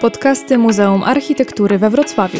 [0.00, 2.38] Podcasty Muzeum Architektury we Wrocławiu.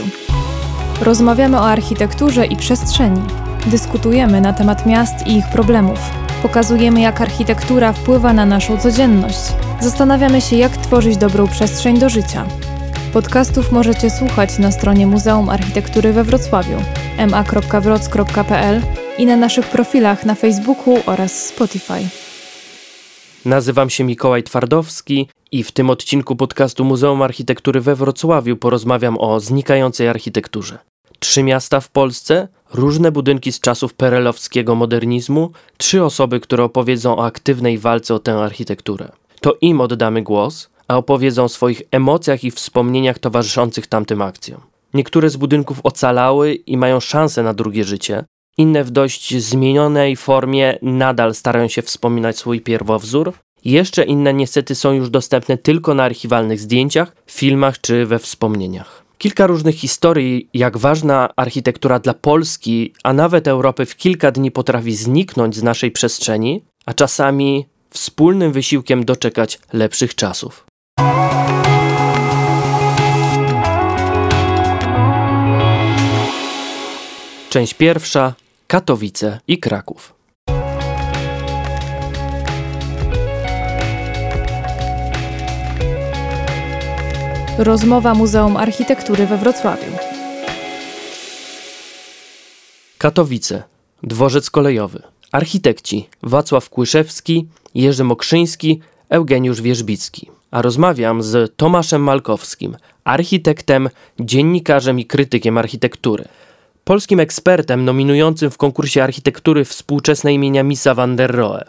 [1.03, 3.21] Rozmawiamy o architekturze i przestrzeni.
[3.67, 5.98] Dyskutujemy na temat miast i ich problemów.
[6.42, 9.38] Pokazujemy, jak architektura wpływa na naszą codzienność.
[9.80, 12.47] Zastanawiamy się, jak tworzyć dobrą przestrzeń do życia.
[13.13, 16.77] Podcastów możecie słuchać na stronie Muzeum Architektury we Wrocławiu
[17.30, 18.83] ma.wroc.pl
[19.19, 22.09] i na naszych profilach na Facebooku oraz Spotify.
[23.45, 29.41] Nazywam się Mikołaj Twardowski i w tym odcinku podcastu Muzeum Architektury we Wrocławiu porozmawiam o
[29.41, 30.78] znikającej architekturze.
[31.19, 37.24] Trzy miasta w Polsce, różne budynki z czasów perelowskiego modernizmu, trzy osoby, które opowiedzą o
[37.24, 39.09] aktywnej walce o tę architekturę.
[39.41, 44.60] To im oddamy głos, a opowiedzą o swoich emocjach i wspomnieniach towarzyszących tamtym akcjom.
[44.94, 48.24] Niektóre z budynków ocalały i mają szansę na drugie życie,
[48.58, 53.33] inne w dość zmienionej formie nadal starają się wspominać swój pierwowzór,
[53.73, 59.05] jeszcze inne niestety są już dostępne tylko na archiwalnych zdjęciach, filmach czy we wspomnieniach.
[59.19, 64.97] Kilka różnych historii, jak ważna architektura dla Polski, a nawet Europy w kilka dni potrafi
[64.97, 70.67] zniknąć z naszej przestrzeni, a czasami wspólnym wysiłkiem doczekać lepszych czasów.
[77.51, 78.34] Część pierwsza
[78.67, 80.16] Katowice i Kraków.
[87.58, 89.92] Rozmowa Muzeum Architektury we Wrocławiu.
[92.98, 93.62] Katowice.
[94.02, 95.02] Dworzec kolejowy.
[95.32, 100.30] Architekci Wacław Kłyszewski, Jerzy Mokrzyński, Eugeniusz Wierzbicki.
[100.50, 103.88] A rozmawiam z Tomaszem Malkowskim, architektem,
[104.20, 106.24] dziennikarzem i krytykiem architektury.
[106.84, 111.64] Polskim ekspertem nominującym w konkursie architektury współczesnej imienia Misa van der Rohe.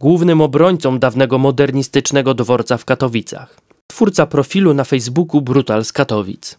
[0.00, 3.63] Głównym obrońcą dawnego modernistycznego dworca w Katowicach
[3.94, 6.58] twórca profilu na Facebooku Brutal z Katowic.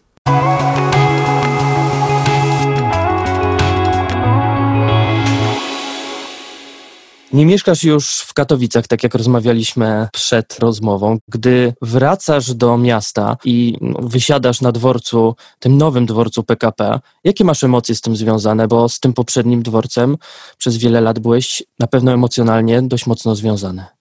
[7.32, 11.18] Nie mieszkasz już w Katowicach, tak jak rozmawialiśmy przed rozmową.
[11.28, 17.94] Gdy wracasz do miasta i wysiadasz na dworcu, tym nowym dworcu PKP, jakie masz emocje
[17.94, 18.68] z tym związane?
[18.68, 20.16] Bo z tym poprzednim dworcem
[20.58, 23.95] przez wiele lat byłeś na pewno emocjonalnie dość mocno związany.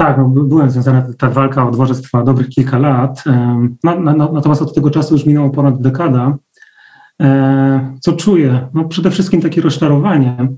[0.00, 3.24] Tak, no, byłem związany, ta walka o dworzec trwa dobrych kilka lat,
[3.84, 6.36] no, no, natomiast od tego czasu już minęło ponad dekada.
[7.22, 8.68] E, co czuję?
[8.74, 10.48] No przede wszystkim takie rozczarowanie,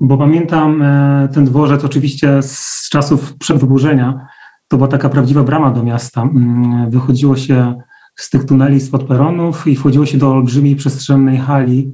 [0.00, 4.26] bo pamiętam e, ten dworzec oczywiście z czasów przedwyburzenia,
[4.68, 6.22] to była taka prawdziwa brama do miasta.
[6.22, 7.74] Mm, wychodziło się
[8.16, 11.92] z tych tuneli spod peronów i wchodziło się do olbrzymiej przestrzennej hali.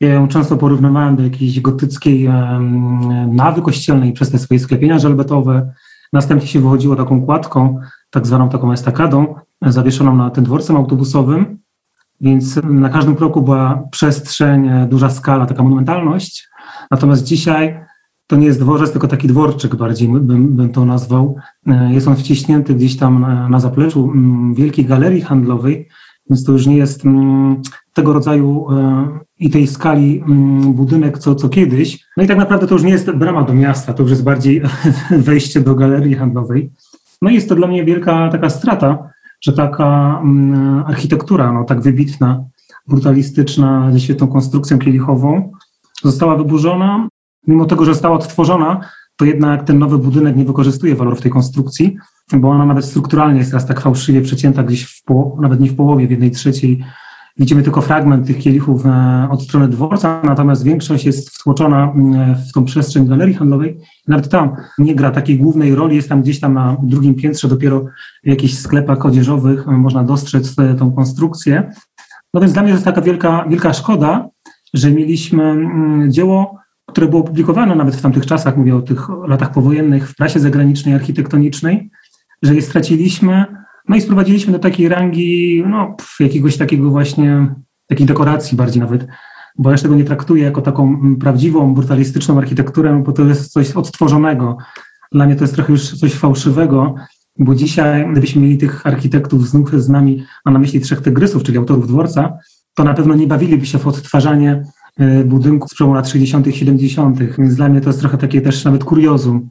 [0.00, 2.28] Ja ją często porównywałem do jakiejś gotyckiej
[3.28, 5.72] nawy kościelnej przez te swoje sklepienia żelbetowe,
[6.14, 7.80] Następnie się wychodziło taką kładką,
[8.10, 11.58] tak zwaną taką estakadą, zawieszoną na tym dworcem autobusowym,
[12.20, 16.48] więc na każdym kroku była przestrzeń, e, duża skala, taka monumentalność.
[16.90, 17.80] Natomiast dzisiaj
[18.26, 21.36] to nie jest dworzec, tylko taki dworczyk bardziej bym, bym to nazwał.
[21.66, 25.88] E, jest on wciśnięty gdzieś tam e, na zapleczu mm, wielkiej galerii handlowej,
[26.30, 27.62] więc to już nie jest mm,
[27.92, 28.66] tego rodzaju
[29.38, 32.06] i tej skali mm, budynek co, co kiedyś.
[32.16, 34.62] No i tak naprawdę to już nie jest brama do miasta, to już jest bardziej
[35.10, 36.70] wejście do galerii handlowej.
[37.22, 41.80] No i jest to dla mnie wielka taka strata, że taka mm, architektura, no tak
[41.80, 42.44] wybitna,
[42.88, 45.52] brutalistyczna, ze świetną konstrukcją kielichową,
[46.02, 47.08] została wyburzona.
[47.46, 48.80] Mimo tego, że została odtworzona,
[49.16, 51.96] to jednak ten nowy budynek nie wykorzystuje walorów tej konstrukcji,
[52.32, 55.02] bo ona nawet strukturalnie jest teraz tak fałszywie przecięta gdzieś w
[55.40, 56.84] nawet nie w połowie, w jednej trzeciej
[57.36, 62.52] Widzimy tylko fragment tych kielichów e, od strony dworca, natomiast większość jest wtłoczona e, w
[62.52, 63.78] tą przestrzeń galerii handlowej.
[64.08, 67.84] Nawet tam nie gra takiej głównej roli, jest tam gdzieś tam na drugim piętrze, dopiero
[68.24, 71.72] w jakichś sklepach odzieżowych e, można dostrzec tą konstrukcję.
[72.34, 74.28] No więc dla mnie to jest taka wielka, wielka szkoda,
[74.74, 79.52] że mieliśmy mm, dzieło, które było publikowane nawet w tamtych czasach, mówię o tych latach
[79.52, 81.90] powojennych, w prasie zagranicznej, architektonicznej,
[82.44, 83.46] że je straciliśmy
[83.88, 87.54] no i sprowadziliśmy do takiej rangi, no, jakiegoś takiego właśnie,
[87.86, 89.06] takiej dekoracji bardziej nawet,
[89.58, 93.72] bo ja tego nie traktuję jako taką mm, prawdziwą, brutalistyczną architekturę, bo to jest coś
[93.72, 94.56] odtworzonego.
[95.12, 96.94] Dla mnie to jest trochę już coś fałszywego,
[97.38, 101.58] bo dzisiaj, gdybyśmy mieli tych architektów znów z nami, a na myśli trzech tygrysów, czyli
[101.58, 102.38] autorów dworca,
[102.74, 104.62] to na pewno nie bawiliby się w odtwarzanie
[105.00, 108.64] y, budynków z przełomu lat 60., 70., więc dla mnie to jest trochę takie też
[108.64, 109.50] nawet kuriozum.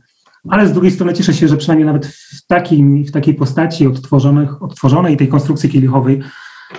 [0.49, 4.63] Ale z drugiej strony cieszę się, że przynajmniej nawet w, takim, w takiej postaci odtworzonych,
[4.63, 6.21] odtworzonej tej konstrukcji kielichowej,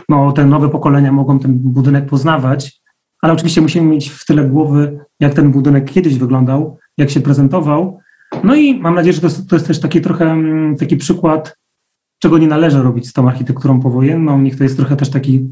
[0.08, 2.80] no, te nowe pokolenia mogą ten budynek poznawać,
[3.22, 7.98] ale oczywiście musimy mieć w tyle głowy, jak ten budynek kiedyś wyglądał, jak się prezentował.
[8.44, 11.56] No i mam nadzieję, że to jest, to jest też taki trochę mm, taki przykład
[12.24, 14.40] czego nie należy robić z tą architekturą powojenną.
[14.40, 15.48] Niech to jest trochę też taki,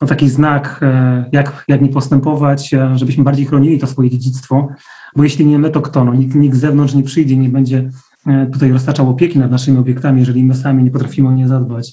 [0.00, 4.68] no taki znak, e, jak, jak nie postępować, e, żebyśmy bardziej chronili to swoje dziedzictwo,
[5.16, 6.04] bo jeśli nie my, to kto?
[6.04, 7.90] No, nikt, nikt z zewnątrz nie przyjdzie, nie będzie
[8.26, 11.92] e, tutaj roztaczał opieki nad naszymi obiektami, jeżeli my sami nie potrafimy o nie zadbać.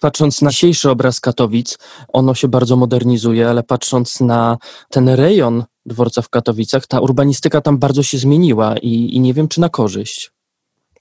[0.00, 1.78] Patrząc na dzisiejszy obraz Katowic,
[2.08, 4.58] ono się bardzo modernizuje, ale patrząc na
[4.90, 9.48] ten rejon dworca w Katowicach, ta urbanistyka tam bardzo się zmieniła i, i nie wiem,
[9.48, 10.32] czy na korzyść.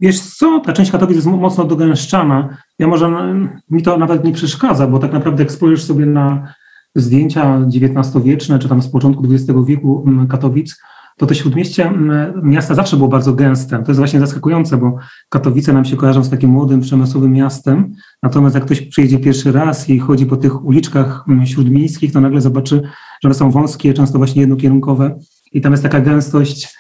[0.02, 2.58] Wiesz co, ta część Katowic jest mocno dogęszczana.
[2.80, 3.36] Ja może,
[3.70, 6.54] mi to nawet nie przeszkadza, bo tak naprawdę jak spojrzysz sobie na
[6.96, 10.82] zdjęcia XIX-wieczne, czy tam z początku XX wieku mm, Katowic,
[11.18, 13.78] to to śródmieście mm, miasta zawsze było bardzo gęste.
[13.78, 14.98] To jest właśnie zaskakujące, bo
[15.30, 17.94] Katowice nam się kojarzą z takim młodym, przemysłowym miastem,
[18.24, 22.42] natomiast jak ktoś przyjedzie pierwszy raz i chodzi po tych uliczkach mm, śródmiejskich, to nagle
[22.42, 22.82] zobaczy,
[23.24, 25.20] że one są wąskie, często właśnie jednokierunkowe
[25.52, 26.78] i tam jest taka gęstość,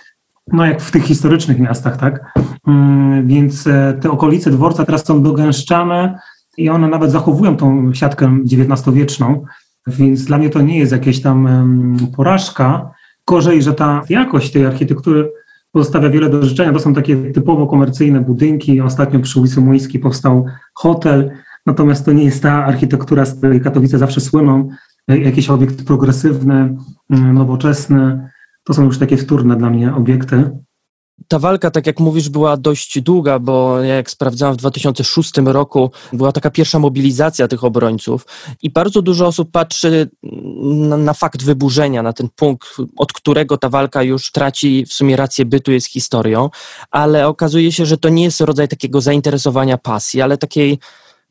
[0.53, 2.33] no jak w tych historycznych miastach, tak?
[2.68, 6.19] Mm, więc e, te okolice dworca teraz są dogęszczane
[6.57, 9.44] i one nawet zachowują tą siatkę XIX-wieczną,
[9.88, 11.48] więc dla mnie to nie jest jakaś tam
[12.15, 12.92] porażka,
[13.31, 15.31] Gorzej, że ta jakość tej architektury
[15.71, 16.74] pozostawia wiele do życzenia.
[16.74, 18.81] To są takie typowo komercyjne budynki.
[18.81, 21.31] Ostatnio przy ulicy Młyńskiej powstał hotel,
[21.65, 24.69] natomiast to nie jest ta architektura, z której Katowice zawsze słyną.
[25.07, 26.77] Jakiś obiekt progresywny,
[27.09, 28.30] mm, nowoczesny.
[28.72, 30.50] To są już takie wtórne dla mnie obiekty.
[31.28, 36.32] Ta walka, tak jak mówisz, była dość długa, bo jak sprawdzałam w 2006 roku, była
[36.32, 38.26] taka pierwsza mobilizacja tych obrońców
[38.64, 40.10] i bardzo dużo osób patrzy
[40.64, 45.16] na, na, fakt wyburzenia, na ten punkt, od którego ta walka już traci w sumie
[45.16, 46.50] rację bytu, jest historią,
[46.92, 50.80] ale okazuje się, że to nie jest rodzaj takiego zainteresowania pasji, ale takiej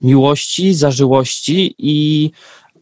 [0.03, 2.31] miłości, zażyłości i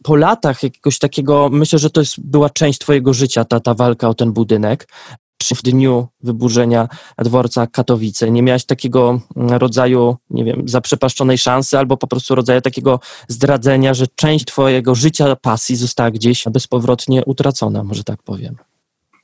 [0.03, 4.09] po latach jakiegoś takiego, myślę, że to jest, była część Twojego życia, ta, ta walka
[4.09, 4.87] o ten budynek
[5.43, 6.87] czy w dniu wyburzenia
[7.17, 8.31] dworca Katowice?
[8.31, 13.93] Nie miałeś takiego mm, rodzaju, nie wiem, zaprzepaszczonej szansy albo po prostu rodzaju takiego zdradzenia,
[13.93, 18.55] że część twojego życia, pasji została gdzieś bezpowrotnie utracona, może tak powiem?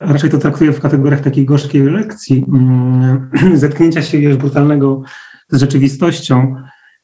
[0.00, 5.02] Raczej to traktuję w kategoriach takiej gorzkiej lekcji, mm, zetknięcia się już brutalnego
[5.48, 6.54] z rzeczywistością.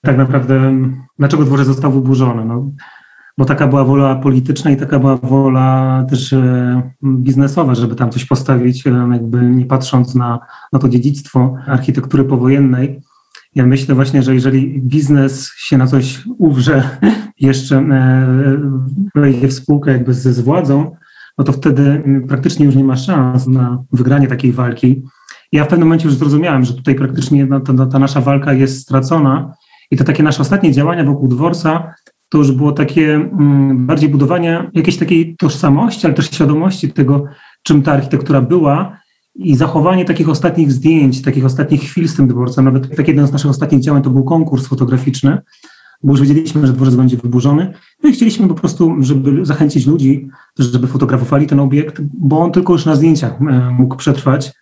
[0.03, 0.73] Tak naprawdę,
[1.19, 2.45] dlaczego dworzec został wyburzony?
[2.45, 2.71] No,
[3.39, 8.25] bo taka była wola polityczna i taka była wola też e, biznesowa, żeby tam coś
[8.25, 10.41] postawić, e, jakby nie patrząc na,
[10.73, 13.01] na to dziedzictwo architektury powojennej.
[13.55, 16.99] Ja myślę właśnie, że jeżeli biznes się na coś uwrze,
[17.41, 18.27] jeszcze e,
[19.15, 20.97] wejdzie w spółkę jakby z, z władzą,
[21.39, 25.03] no to wtedy praktycznie już nie ma szans na wygranie takiej walki.
[25.53, 29.55] Ja w pewnym momencie już zrozumiałem, że tutaj praktycznie ta, ta nasza walka jest stracona
[29.91, 31.95] i to takie nasze ostatnie działania wokół dworca
[32.33, 37.25] to już było takie mm, bardziej budowanie jakiejś takiej tożsamości, ale też świadomości tego,
[37.63, 38.97] czym ta architektura była
[39.35, 42.65] i zachowanie takich ostatnich zdjęć, takich ostatnich chwil z tym dworcem.
[42.65, 45.39] Nawet tak jeden z naszych ostatnich działań to był konkurs fotograficzny,
[46.03, 47.75] bo już wiedzieliśmy, że dworzec będzie wyburzony.
[48.03, 52.73] No i chcieliśmy po prostu, żeby zachęcić ludzi, żeby fotografowali ten obiekt, bo on tylko
[52.73, 54.53] już na zdjęciach e, mógł przetrwać.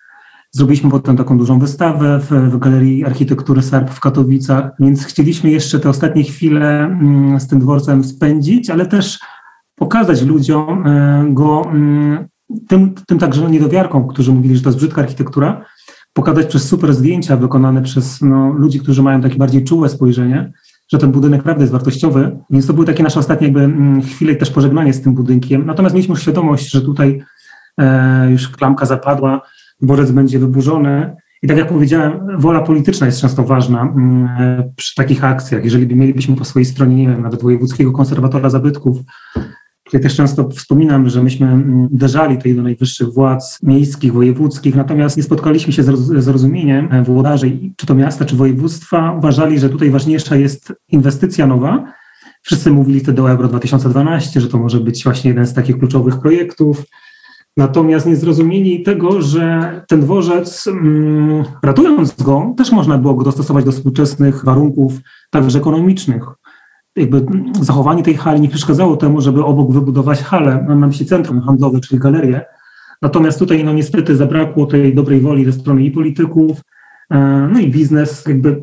[0.53, 5.81] Zrobiliśmy potem taką dużą wystawę w, w Galerii Architektury Serb w Katowicach, więc chcieliśmy jeszcze
[5.81, 9.19] te ostatnie chwile mm, z tym dworcem spędzić, ale też
[9.75, 12.29] pokazać ludziom e, go, mm,
[12.69, 15.65] tym, tym także niedowiarkom, którzy mówili, że to jest brzydka architektura,
[16.13, 20.53] pokazać przez super zdjęcia wykonane przez no, ludzi, którzy mają takie bardziej czułe spojrzenie,
[20.93, 22.39] że ten budynek naprawdę jest wartościowy.
[22.51, 25.67] Więc to były takie nasze ostatnie jakby mm, chwile i też pożegnanie z tym budynkiem.
[25.67, 27.23] Natomiast mieliśmy świadomość, że tutaj
[27.79, 29.43] e, już klamka zapadła,
[29.83, 31.17] dworzec będzie wyburzony.
[31.43, 34.29] I tak jak powiedziałem, wola polityczna jest często ważna mm,
[34.77, 35.65] przy takich akcjach.
[35.65, 38.99] Jeżeli mielibyśmy po swojej stronie, nie wiem, nawet wojewódzkiego konserwatora zabytków,
[39.85, 45.17] tutaj też często wspominam, że myśmy mm, uderzali tutaj do najwyższych władz miejskich, wojewódzkich, natomiast
[45.17, 46.89] nie spotkaliśmy się z zrozumieniem.
[46.93, 47.47] E, włodarze,
[47.77, 51.85] czy to miasta, czy województwa, uważali, że tutaj ważniejsza jest inwestycja nowa.
[52.43, 56.21] Wszyscy mówili wtedy o Euro 2012, że to może być właśnie jeden z takich kluczowych
[56.21, 56.85] projektów.
[57.61, 63.65] Natomiast nie zrozumieli tego, że ten dworzec, mm, ratując go, też można było go dostosować
[63.65, 64.93] do współczesnych warunków,
[65.31, 66.23] także ekonomicznych.
[66.97, 67.27] Jakby
[67.61, 71.81] zachowanie tej hali nie przeszkadzało temu, żeby obok wybudować halę, mam na myśli centrum handlowe,
[71.81, 72.41] czyli galerię.
[73.03, 76.61] Natomiast tutaj no niestety zabrakło tej dobrej woli ze strony i polityków,
[77.11, 78.63] e, no i biznes jakby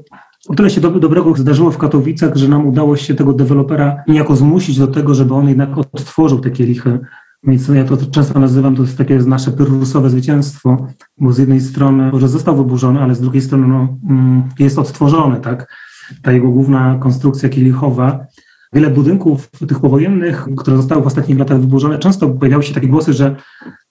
[0.50, 4.36] o tyle się do, dobrego zdarzyło w Katowicach, że nam udało się tego dewelopera niejako
[4.36, 7.00] zmusić do tego, żeby on jednak odtworzył te kielichy
[7.44, 12.12] więc ja to często nazywam, to jest takie nasze pyrrusowe zwycięstwo, bo z jednej strony
[12.12, 15.76] może został wyburzony, ale z drugiej strony no, mm, jest odtworzony, tak?
[16.22, 18.26] Ta jego główna konstrukcja kielichowa.
[18.74, 23.14] Wiele budynków tych powojennych, które zostały w ostatnich latach wyburzone, często pojawiały się takie głosy,
[23.14, 23.36] że,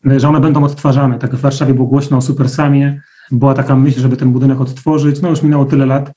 [0.04, 1.18] że one będą odtwarzane.
[1.18, 3.00] Tak w Warszawie było głośno o Supersamie,
[3.30, 5.22] była taka myśl, żeby ten budynek odtworzyć.
[5.22, 6.12] No już minęło tyle lat,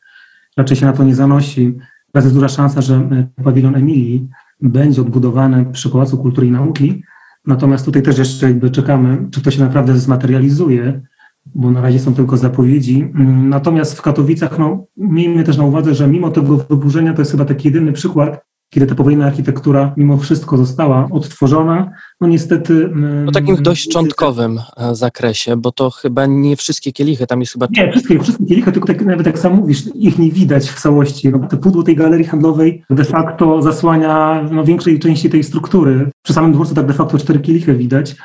[0.58, 1.78] raczej się na to nie zanosi.
[2.12, 4.30] Teraz jest duża szansa, że e, pawilon Emilii
[4.62, 7.04] będzie odbudowany przy Pałacu Kultury i Nauki.
[7.48, 11.02] Natomiast tutaj też jeszcze jakby czekamy, czy to się naprawdę zmaterializuje,
[11.46, 13.02] bo na razie są tylko zapowiedzi.
[13.16, 17.32] Mm, natomiast w Katowicach, no, miejmy też na uwadze, że mimo tego wyburzenia to jest
[17.32, 22.90] chyba taki jedyny przykład, kiedy ta powojenna architektura mimo wszystko została odtworzona, no niestety...
[23.28, 27.68] W takim dość szczątkowym e, zakresie, bo to chyba nie wszystkie kielichy, tam jest chyba...
[27.72, 31.30] Nie, wszystkie, wszystkie kielichy, tylko tak, nawet jak sam mówisz, ich nie widać w całości.
[31.30, 36.12] No, to pudło tej galerii handlowej de facto zasłania no, większej części tej struktury.
[36.24, 38.16] Przy samym dworcu tak de facto cztery kielichy widać,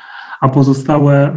[0.41, 1.35] a pozostałe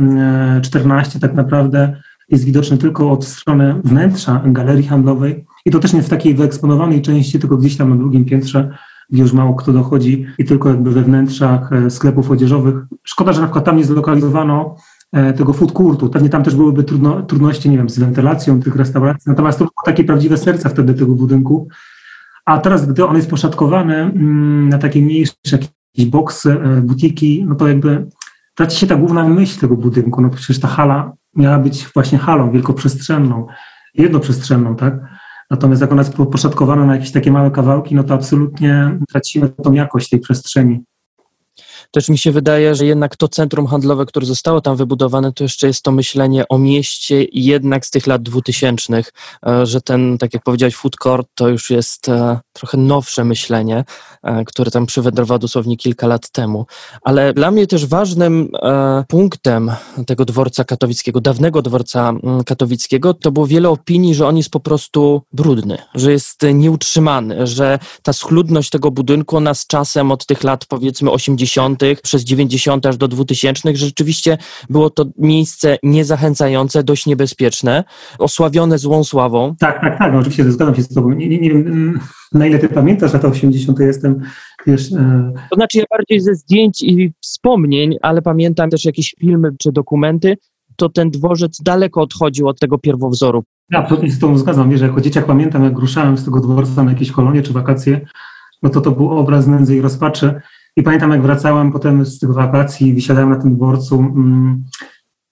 [0.63, 1.97] 14 tak naprawdę
[2.29, 7.03] jest widoczne tylko od strony wnętrza galerii handlowej i to też nie w takiej wyeksponowanej
[7.03, 8.71] części, tylko gdzieś tam na drugim piętrze
[9.11, 12.75] gdzie już mało kto dochodzi i tylko jakby we wnętrzach e, sklepów odzieżowych.
[13.05, 14.77] Szkoda, że na przykład tam nie zlokalizowano
[15.13, 16.09] e, tego food courtu.
[16.09, 19.85] Pewnie tam też byłyby trudno, trudności, nie wiem, z wentylacją tych restauracji, natomiast to było
[19.85, 21.69] takie prawdziwe serce wtedy tego budynku.
[22.45, 27.55] A teraz, gdy on jest poszatkowany mm, na takie mniejsze jakieś boksy, e, butiki, no
[27.55, 28.07] to jakby
[28.55, 30.23] traci się ta główna myśl tego budynku.
[30.23, 33.47] No przecież ta hala miała być właśnie halą wielkoprzestrzenną,
[33.95, 34.95] jednoprzestrzenną, tak?
[35.51, 39.73] Natomiast jak ona jest poszatkowana na jakieś takie małe kawałki, no to absolutnie tracimy tą
[39.73, 40.85] jakość tej przestrzeni.
[41.91, 45.67] Też mi się wydaje, że jednak to centrum handlowe, które zostało tam wybudowane, to jeszcze
[45.67, 49.13] jest to myślenie o mieście jednak z tych lat dwutysięcznych,
[49.47, 53.85] e, że ten, tak jak powiedziałeś, food court to już jest e, trochę nowsze myślenie,
[54.23, 56.67] e, które tam przywędrowało dosłownie kilka lat temu.
[57.03, 58.51] Ale dla mnie też ważnym
[59.09, 59.73] punktem
[60.07, 62.13] tego dworca katowickiego, dawnego dworca
[62.47, 67.79] katowickiego, to było wiele opinii, że on jest po prostu brudny, że jest nieutrzymany, że
[68.03, 72.97] ta schludność tego budynku, ona z czasem od tych lat powiedzmy 80 przez 90 aż
[72.97, 74.39] do 2000 rzeczywiście
[74.71, 77.85] było to miejsce niezachęcające, dość niebezpieczne,
[78.19, 79.55] osławione złą sławą.
[79.59, 81.11] Tak, tak, tak, no, oczywiście zgadzam się z tobą.
[81.11, 82.01] Nie, nie, nie wiem, mm,
[82.33, 84.21] na ile ty pamiętasz lata 80 jestem,
[84.67, 84.93] wiesz...
[84.93, 85.33] E...
[85.51, 90.37] To znaczy ja bardziej ze zdjęć i wspomnień, ale pamiętam też jakieś filmy czy dokumenty,
[90.77, 93.45] to ten dworzec daleko odchodził od tego pierwowzoru.
[93.71, 94.71] Ja absolutnie z tobą zgadzam.
[94.71, 98.01] Wiesz, jako dzieciak pamiętam, jak ruszałem z tego dworca na jakieś kolonie czy wakacje,
[98.63, 100.41] no to to był obraz nędzy i rozpaczy.
[100.79, 103.95] I pamiętam, jak wracałem potem z tych wakacji, wysiadałem na tym dworcu.
[103.95, 104.65] Mm,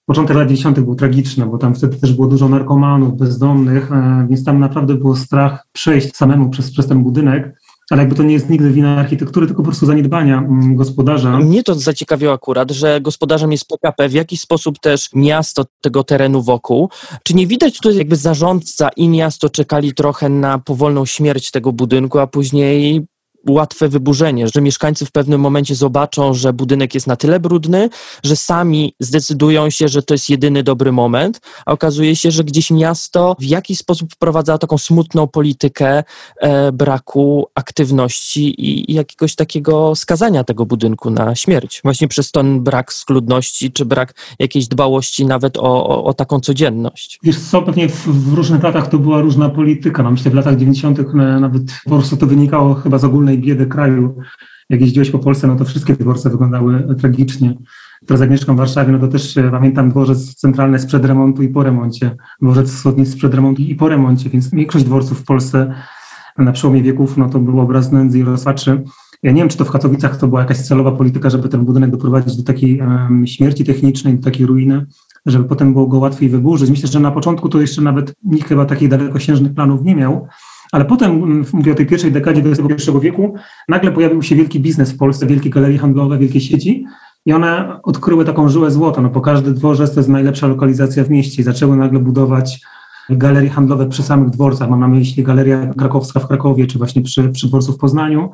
[0.05, 0.79] początek lat 90.
[0.79, 5.15] był tragiczny, bo tam wtedy też było dużo narkomanów, bezdomnych, e, więc tam naprawdę było
[5.15, 7.59] strach przejść samemu przez, przez ten budynek.
[7.91, 11.37] Ale jakby to nie jest nigdy wina architektury, tylko po prostu zaniedbania mm, gospodarza.
[11.37, 16.41] Mnie to zaciekawiło akurat, że gospodarzem jest PKP, w jaki sposób też miasto tego terenu
[16.41, 16.89] wokół.
[17.23, 22.19] Czy nie widać tutaj jakby zarządca i miasto czekali trochę na powolną śmierć tego budynku,
[22.19, 23.07] a później
[23.49, 27.89] łatwe wyburzenie, że mieszkańcy w pewnym momencie zobaczą, że budynek jest na tyle brudny,
[28.23, 32.71] że sami zdecydują się, że to jest jedyny dobry moment, a okazuje się, że gdzieś
[32.71, 36.03] miasto w jakiś sposób wprowadza taką smutną politykę
[36.37, 41.81] e, braku aktywności i, jakiegoś takiego skazania tego budynku na śmierć.
[41.83, 47.19] Właśnie przez ten brak schludności, czy brak jakiejś dbałości nawet o, o, o taką codzienność.
[47.23, 50.03] Wiesz co, pewnie w, w, różnych latach to była różna polityka.
[50.03, 51.13] No myślę, w latach 90.
[51.13, 54.17] nawet po prostu to wynikało chyba z ogólnej biedy kraju.
[54.69, 57.57] Jak jeździłeś po Polsce, no to wszystkie dworce wyglądały tragicznie.
[58.05, 62.15] Teraz jak w Warszawie, no to też pamiętam dworzec centralny sprzed remontu i po remoncie,
[62.41, 65.73] dworzec wschodni sprzed remontu i po remoncie, więc większość dworców w Polsce
[66.37, 68.83] na przełomie wieków, no to był obraz nędzy i rozpaczy.
[69.23, 71.91] Ja nie wiem, czy to w Katowicach to była jakaś celowa polityka, żeby ten budynek
[71.91, 74.85] doprowadzić do takiej um, śmierci technicznej, do takiej ruiny,
[75.25, 76.69] żeby potem było go łatwiej wyburzyć.
[76.69, 80.27] Myślę, że na początku to jeszcze nawet nikt chyba takich dalekosiężnych planów nie miał,
[80.71, 83.33] ale potem, mm, mówię o tej pierwszej dekadzie XXI wieku,
[83.69, 86.85] nagle pojawił się wielki biznes w Polsce, wielkie galerie handlowe, wielkie sieci
[87.25, 89.01] i one odkryły taką żyłę złota.
[89.01, 92.61] No po każdy dworzec to jest najlepsza lokalizacja w mieście zaczęły nagle budować
[93.09, 94.69] galerie handlowe przy samych dworcach.
[94.69, 98.31] Mam na myśli galeria krakowska w Krakowie, czy właśnie przy, przy dworcu w Poznaniu.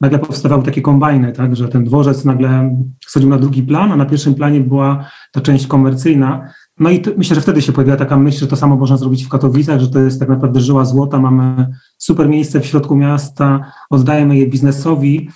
[0.00, 4.06] Nagle powstawały takie kombajny, tak, że ten dworzec nagle schodził na drugi plan, a na
[4.06, 6.48] pierwszym planie była ta część komercyjna,
[6.82, 9.24] no i to, myślę, że wtedy się pojawiła taka myśl, że to samo można zrobić
[9.24, 11.66] w Katowicach, że to jest tak naprawdę żyła złota, mamy
[11.98, 13.60] super miejsce w środku miasta,
[13.90, 15.28] oddajemy je biznesowi.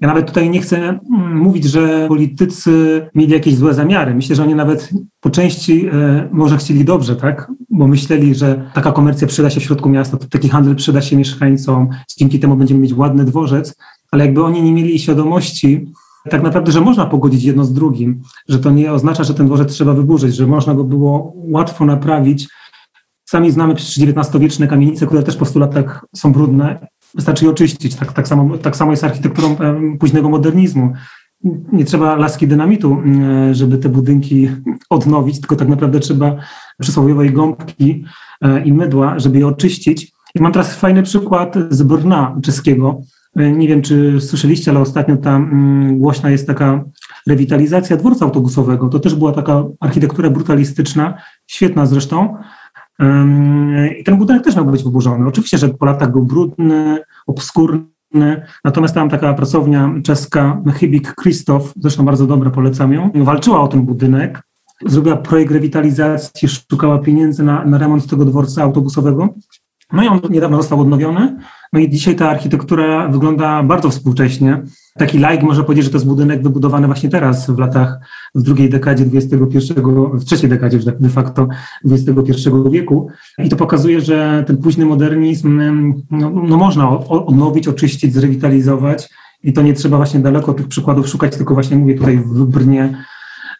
[0.00, 4.14] Ja nawet tutaj nie chcę mm, mówić, że politycy mieli jakieś złe zamiary.
[4.14, 4.90] Myślę, że oni nawet
[5.20, 7.52] po części e, może chcieli dobrze, tak?
[7.70, 11.88] Bo myśleli, że taka komercja przyda się w środku miasta, taki handel przyda się mieszkańcom,
[12.18, 13.76] dzięki temu będziemy mieć ładny dworzec,
[14.10, 15.86] ale jakby oni nie mieli świadomości,
[16.30, 19.72] tak naprawdę, że można pogodzić jedno z drugim, że to nie oznacza, że ten dworzec
[19.72, 22.48] trzeba wyburzyć, że można go było łatwo naprawić.
[23.24, 26.88] Sami znamy przecież XIX-wieczne kamienice, które też po 100 latach są brudne.
[27.14, 27.94] Wystarczy je oczyścić.
[27.94, 29.56] Tak, tak, samo, tak samo jest architekturą
[30.00, 30.92] późnego modernizmu.
[31.72, 33.02] Nie trzeba laski dynamitu,
[33.52, 34.48] żeby te budynki
[34.90, 36.36] odnowić, tylko tak naprawdę trzeba
[36.80, 38.04] przysłowiowej gąbki
[38.40, 43.00] e, i mydła, żeby je oczyścić I mam teraz fajny przykład z Brna czeskiego.
[43.36, 46.84] Nie wiem, czy słyszeliście, ale ostatnio tam mm, głośna jest taka
[47.26, 48.88] rewitalizacja dworca autobusowego.
[48.88, 51.14] To też była taka architektura brutalistyczna,
[51.46, 52.36] świetna zresztą.
[54.00, 55.26] I ten budynek też miał być wyburzony.
[55.26, 62.04] Oczywiście, że po latach był brudny, obskurny, natomiast tam taka pracownia czeska Chybik Krzysztof, zresztą
[62.04, 64.42] bardzo dobra, polecam ją, walczyła o ten budynek,
[64.86, 69.28] zrobiła projekt rewitalizacji, szukała pieniędzy na, na remont tego dworca autobusowego.
[69.92, 71.36] No i on niedawno został odnowiony.
[71.72, 74.62] No i dzisiaj ta architektura wygląda bardzo współcześnie.
[74.98, 77.98] Taki laik może powiedzieć, że to jest budynek wybudowany właśnie teraz, w latach,
[78.34, 79.74] w drugiej dekadzie XXI,
[80.12, 81.48] w trzeciej dekadzie de facto
[81.90, 83.08] XXI wieku.
[83.38, 85.60] I to pokazuje, że ten późny modernizm
[86.10, 89.08] no, no można odnowić, oczyścić, zrewitalizować.
[89.42, 93.04] I to nie trzeba właśnie daleko tych przykładów szukać, tylko właśnie mówię tutaj w Brnie.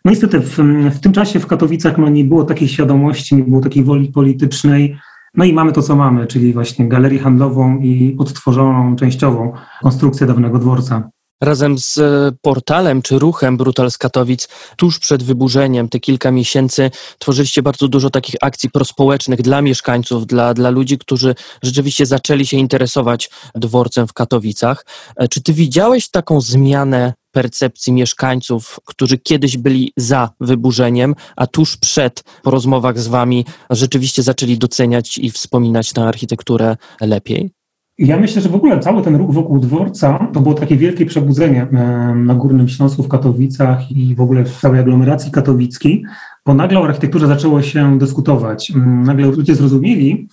[0.05, 0.59] No niestety w,
[0.95, 4.97] w tym czasie w Katowicach no, nie było takiej świadomości, nie było takiej woli politycznej,
[5.35, 10.59] no i mamy to, co mamy, czyli właśnie galerię handlową i odtworzoną częściową konstrukcję dawnego
[10.59, 11.11] dworca.
[11.43, 16.91] Razem z e, portalem czy ruchem Brutal z Katowic, tuż przed wyburzeniem, te kilka miesięcy,
[17.19, 22.57] tworzyliście bardzo dużo takich akcji prospołecznych dla mieszkańców, dla, dla ludzi, którzy rzeczywiście zaczęli się
[22.57, 24.87] interesować dworcem w Katowicach.
[25.17, 31.77] E, czy ty widziałeś taką zmianę percepcji mieszkańców, którzy kiedyś byli za wyburzeniem, a tuż
[31.77, 37.51] przed, po rozmowach z wami, rzeczywiście zaczęli doceniać i wspominać tę architekturę lepiej?
[37.99, 41.67] Ja myślę, że w ogóle cały ten ruch wokół dworca to było takie wielkie przebudzenie
[42.15, 46.05] na Górnym Śląsku, w Katowicach i w ogóle w całej aglomeracji katowickiej,
[46.47, 48.73] bo nagle o architekturze zaczęło się dyskutować.
[49.05, 50.29] Nagle ludzie zrozumieli,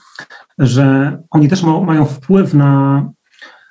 [0.59, 3.09] że oni też ma, mają wpływ na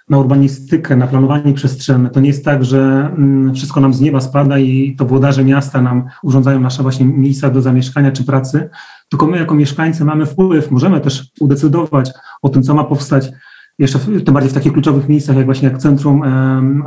[0.08, 2.10] na urbanistykę, na planowanie przestrzenne.
[2.10, 5.82] To nie jest tak, że mm, wszystko nam z nieba spada i to włodarze miasta
[5.82, 8.68] nam urządzają nasze właśnie miejsca do zamieszkania czy pracy,
[9.08, 12.10] tylko my jako mieszkańcy mamy wpływ, możemy też udecydować
[12.42, 13.30] o tym, co ma powstać
[13.78, 16.22] jeszcze w, tym bardziej w takich kluczowych miejscach, jak właśnie jak centrum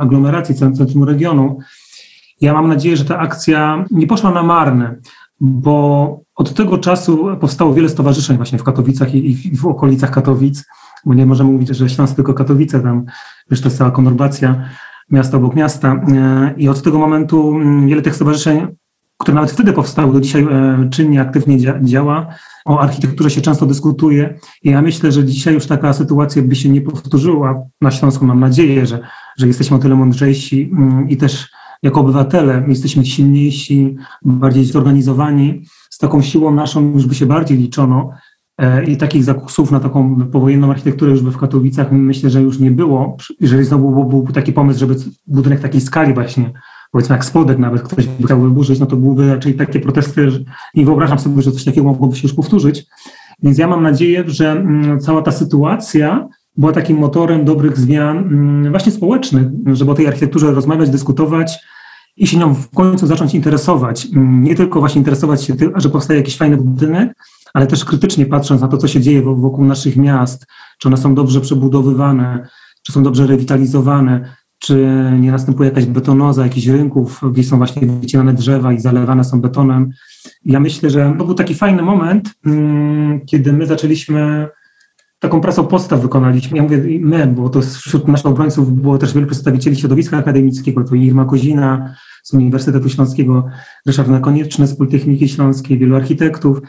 [0.00, 1.58] aglomeracji, centrum regionu.
[2.40, 4.96] Ja mam nadzieję, że ta akcja nie poszła na marne,
[5.40, 10.64] bo od tego czasu powstało wiele stowarzyszeń właśnie w Katowicach i, i w okolicach Katowic,
[11.06, 13.04] bo nie możemy mówić, że Śląsk tylko Katowice, tam
[13.50, 14.64] wiesz, to jest cała konurbacja
[15.10, 18.66] miasta obok miasta e, i od tego momentu mm, wiele tych stowarzyszeń,
[19.18, 22.26] które nawet wtedy powstały, do dzisiaj e, czynnie, aktywnie działa.
[22.64, 26.68] O architekturze się często dyskutuje i ja myślę, że dzisiaj już taka sytuacja by się
[26.68, 28.24] nie powtórzyła na Śląsku.
[28.24, 29.00] Mam nadzieję, że,
[29.38, 31.50] że jesteśmy o tyle mądrzejsi mm, i też
[31.82, 35.64] jako obywatele jesteśmy silniejsi, bardziej zorganizowani.
[35.90, 38.10] Z taką siłą naszą już by się bardziej liczono
[38.86, 43.16] i takich zakusów na taką powojenną architekturę już w Katowicach myślę, że już nie było.
[43.40, 44.94] Jeżeli znowu byłby taki pomysł, żeby
[45.26, 46.52] budynek takiej skali właśnie,
[46.92, 50.38] powiedzmy jak spodek nawet ktoś by chciał wyburzyć, no to byłyby raczej takie protesty, że
[50.74, 52.86] nie wyobrażam sobie, że coś takiego mogłoby się już powtórzyć.
[53.42, 58.70] Więc ja mam nadzieję, że mm, cała ta sytuacja była takim motorem dobrych zmian mm,
[58.70, 61.58] właśnie społecznych, żeby o tej architekturze rozmawiać, dyskutować
[62.16, 64.06] i się nią w końcu zacząć interesować.
[64.06, 67.12] Mm, nie tylko właśnie interesować się tym, że powstaje jakiś fajny budynek,
[67.54, 70.46] ale też krytycznie patrząc na to, co się dzieje wokół naszych miast,
[70.78, 72.48] czy one są dobrze przebudowywane,
[72.82, 74.86] czy są dobrze rewitalizowane, czy
[75.20, 79.90] nie następuje jakaś betonoza jakichś rynków, gdzie są właśnie wycinane drzewa i zalewane są betonem.
[80.44, 84.48] Ja myślę, że to był taki fajny moment, mm, kiedy my zaczęliśmy
[85.18, 86.56] taką pracę podstaw wykonaliśmy.
[86.56, 90.94] Ja mówię my, bo to wśród naszych obrońców było też wielu przedstawicieli środowiska akademickiego, to
[90.94, 93.46] Irma Kozina z Uniwersytetu Śląskiego,
[93.86, 96.60] Ryszard Nakonieczny z Politechniki Śląskiej, wielu architektów.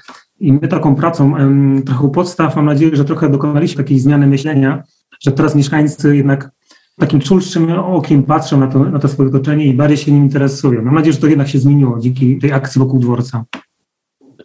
[0.42, 1.34] I my taką pracą
[1.86, 4.84] trochę u podstaw, mam nadzieję, że trochę dokonaliśmy takiej zmiany myślenia,
[5.20, 6.52] że teraz mieszkańcy jednak
[7.00, 10.82] takim czulszym okiem patrzą na to, na to swoje otoczenie i bardziej się nim interesują.
[10.82, 13.46] Mam nadzieję, że to jednak się zmieniło dzięki tej akcji wokół dworca.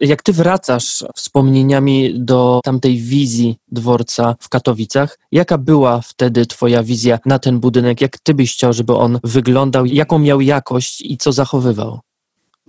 [0.01, 7.19] Jak ty wracasz wspomnieniami do tamtej wizji dworca w Katowicach, jaka była wtedy twoja wizja
[7.25, 8.01] na ten budynek?
[8.01, 9.85] Jak ty byś chciał, żeby on wyglądał?
[9.85, 11.99] Jaką miał jakość i co zachowywał?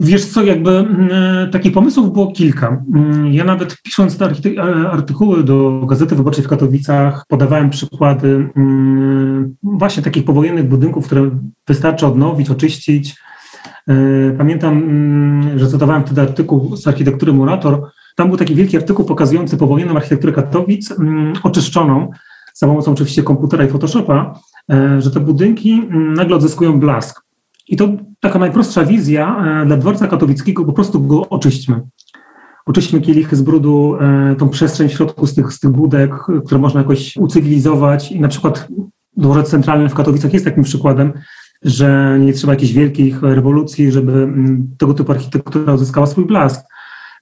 [0.00, 2.82] Wiesz co, jakby mm, takich pomysłów było kilka.
[2.94, 9.56] Mm, ja nawet pisząc te e, artykuły do Gazety Wyborczej w Katowicach podawałem przykłady mm,
[9.62, 11.30] właśnie takich powojennych budynków, które
[11.68, 13.16] wystarczy odnowić, oczyścić.
[13.88, 13.94] E,
[14.38, 14.82] pamiętam,
[15.56, 17.90] że cytowałem wtedy artykuł z architektury Murator.
[18.16, 20.94] Tam był taki wielki artykuł pokazujący powojenną architekturę Katowic,
[21.42, 22.10] oczyszczoną
[22.54, 27.27] za pomocą oczywiście komputera i Photoshopa, e, że te budynki nagle odzyskują blask.
[27.68, 27.88] I to
[28.20, 31.80] taka najprostsza wizja e, dla dworca katowickiego, po prostu go oczyśćmy.
[32.66, 36.14] Oczyśćmy kielichy z brudu, e, tą przestrzeń w środku z tych, z tych budek,
[36.46, 38.12] które można jakoś ucywilizować.
[38.12, 38.68] I na przykład
[39.16, 41.12] dworzec centralny w Katowicach jest takim przykładem,
[41.62, 46.66] że nie trzeba jakichś wielkich rewolucji, żeby mm, tego typu architektura uzyskała swój blask.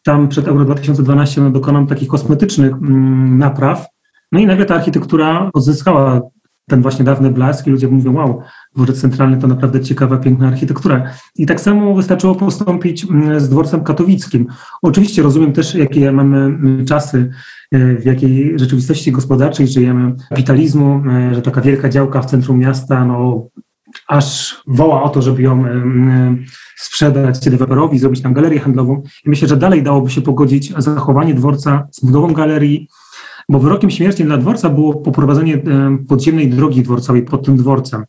[0.04, 3.86] Tam przed Euro 2012 no, dokonam takich kosmetycznych mm, napraw,
[4.32, 6.20] No i nagle ta architektura odzyskała
[6.68, 8.42] ten właśnie dawny blask i ludzie mówią, wow,
[8.74, 11.10] dworzec centralny to naprawdę ciekawa, piękna architektura.
[11.36, 14.46] I tak samo wystarczyło postąpić mm, z dworcem katowickim.
[14.82, 17.30] Oczywiście rozumiem też, jakie mamy mm, czasy,
[17.72, 23.04] e, w jakiej rzeczywistości gospodarczej żyjemy, kapitalizmu, e, że taka wielka działka w centrum miasta,
[23.04, 23.48] no
[24.08, 25.64] aż woła o to, żeby ją
[26.76, 29.02] sprzedać deweloperowi, zrobić tam galerię handlową.
[29.26, 32.88] I myślę, że dalej dałoby się pogodzić zachowanie dworca z budową galerii,
[33.48, 35.62] bo wyrokiem śmierci dla dworca było poprowadzenie
[36.08, 38.04] podziemnej drogi dworcowej pod tym dworcem.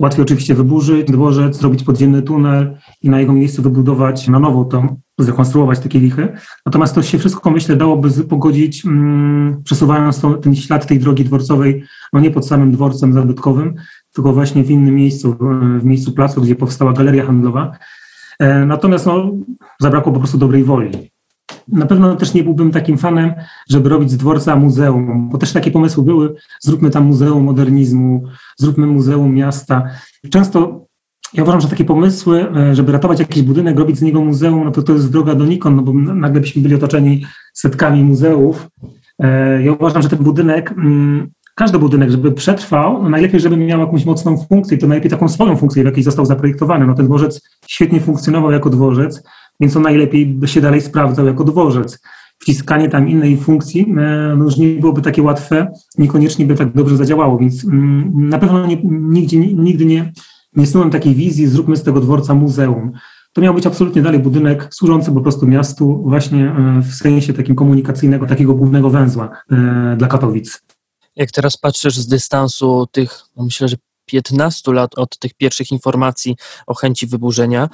[0.00, 4.96] Łatwiej oczywiście wyburzyć dworzec, zrobić podziemny tunel i na jego miejscu wybudować na nowo to,
[5.18, 6.28] zrekonstruować takie lichy.
[6.66, 11.84] Natomiast to się wszystko, myślę, dałoby pogodzić, mm, przesuwając to, ten ślad tej drogi dworcowej,
[12.12, 13.74] no nie pod samym dworcem zabytkowym,
[14.14, 15.36] tylko właśnie w innym miejscu,
[15.78, 17.72] w miejscu placu, gdzie powstała galeria handlowa.
[18.38, 19.30] E, natomiast no,
[19.80, 21.09] zabrakło po prostu dobrej woli.
[21.68, 23.32] Na pewno też nie byłbym takim fanem,
[23.68, 28.24] żeby robić z dworca muzeum, bo też takie pomysły były, zróbmy tam muzeum modernizmu,
[28.56, 29.82] zróbmy muzeum miasta.
[30.30, 30.86] Często
[31.34, 34.70] ja uważam, że takie pomysły, e, żeby ratować jakiś budynek, robić z niego muzeum, no
[34.70, 38.68] to to jest droga donikąd, no bo nagle byśmy byli otoczeni setkami muzeów.
[39.18, 43.80] E, ja uważam, że ten budynek mm, każdy budynek, żeby przetrwał, no najlepiej, żeby miał
[43.80, 46.86] jakąś mocną funkcję, to najlepiej taką swoją funkcję, w jakiej został zaprojektowany.
[46.86, 49.22] No ten dworzec świetnie funkcjonował jako dworzec,
[49.60, 52.02] więc on najlepiej by się dalej sprawdzał jako dworzec.
[52.38, 56.96] Wciskanie tam innej funkcji e, no już nie byłoby takie łatwe, niekoniecznie by tak dobrze
[56.96, 60.12] zadziałało, więc mm, na pewno nie, nigdzie, nigdy nie,
[60.56, 62.92] nie snułem takiej wizji, zróbmy z tego dworca muzeum.
[63.32, 67.54] To miał być absolutnie dalej budynek służący po prostu miastu właśnie e, w sensie takim
[67.54, 70.62] komunikacyjnego, takiego głównego węzła e, dla Katowic
[71.16, 76.36] jak teraz patrzysz z dystansu tych, no myślę, że 15 lat od tych pierwszych informacji
[76.66, 77.68] o chęci wyburzenia,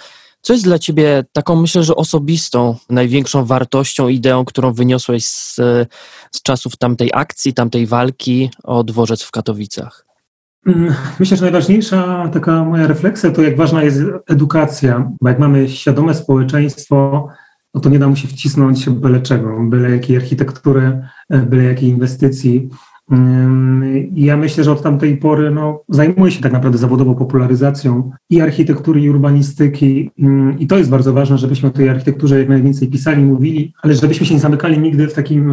[0.46, 5.54] co jest dla ciebie taką, myślę, że osobistą, największą wartością, ideą, którą wyniosłeś z,
[6.32, 10.06] z czasów tamtej akcji, tamtej walki o dworzec w Katowicach?
[10.66, 15.68] Mm, myślę, że najważniejsza taka moja refleksja to, jak ważna jest edukacja, bo jak mamy
[15.68, 17.28] świadome społeczeństwo,
[17.74, 22.70] no to nie da mu się wcisnąć byle czego, byle jakiej architektury, byle jakiej inwestycji.
[24.14, 29.00] Ja myślę, że od tamtej pory no, zajmuję się tak naprawdę zawodowo popularyzacją i architektury,
[29.00, 30.10] i urbanistyki.
[30.58, 34.26] I to jest bardzo ważne, żebyśmy o tej architekturze jak najwięcej pisali, mówili, ale żebyśmy
[34.26, 35.52] się nie zamykali nigdy w takim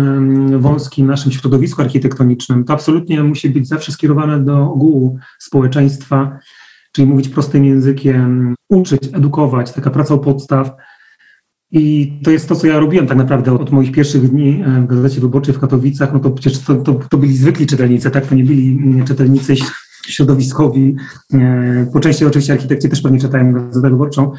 [0.59, 2.63] wąskim naszym środowisku architektonicznym.
[2.63, 6.39] To absolutnie musi być zawsze skierowane do ogółu społeczeństwa,
[6.91, 10.71] czyli mówić prostym językiem, uczyć, edukować, taka praca u podstaw
[11.73, 14.87] i to jest to, co ja robiłem tak naprawdę od moich pierwszych dni e, w
[14.87, 16.13] Gazecie Wyborczej w Katowicach.
[16.13, 18.25] No to przecież to, to, to byli zwykli czytelnicy, tak?
[18.25, 19.55] To nie byli mm, czytelnicy
[20.07, 20.95] środowiskowi.
[21.33, 24.31] E, po części oczywiście architekci też pewnie czytają Gazetę Wyborczą,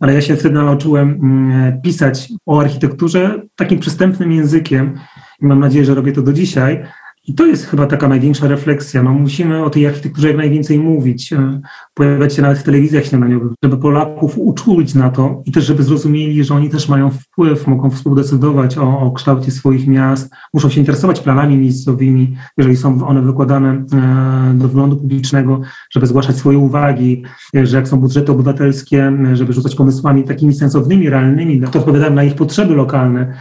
[0.00, 4.98] ale ja się wtedy nauczyłem mm, pisać o architekturze takim przystępnym językiem
[5.42, 6.84] i mam nadzieję, że robię to do dzisiaj
[7.30, 9.02] i to jest chyba taka największa refleksja.
[9.02, 11.60] No, musimy o tej architekturze jak najwięcej mówić, e,
[11.94, 16.44] pojawiać się nawet w telewizjach śniadaniowych, żeby Polaków uczulić na to i też, żeby zrozumieli,
[16.44, 21.20] że oni też mają wpływ, mogą współdecydować o, o kształcie swoich miast, muszą się interesować
[21.20, 27.22] planami miejscowymi, jeżeli są one wykładane e, do wyglądu publicznego, żeby zgłaszać swoje uwagi,
[27.56, 32.24] e, że jak są budżety obywatelskie, żeby rzucać pomysłami takimi sensownymi, realnymi, to odpowiadają na
[32.24, 33.34] ich potrzeby lokalne.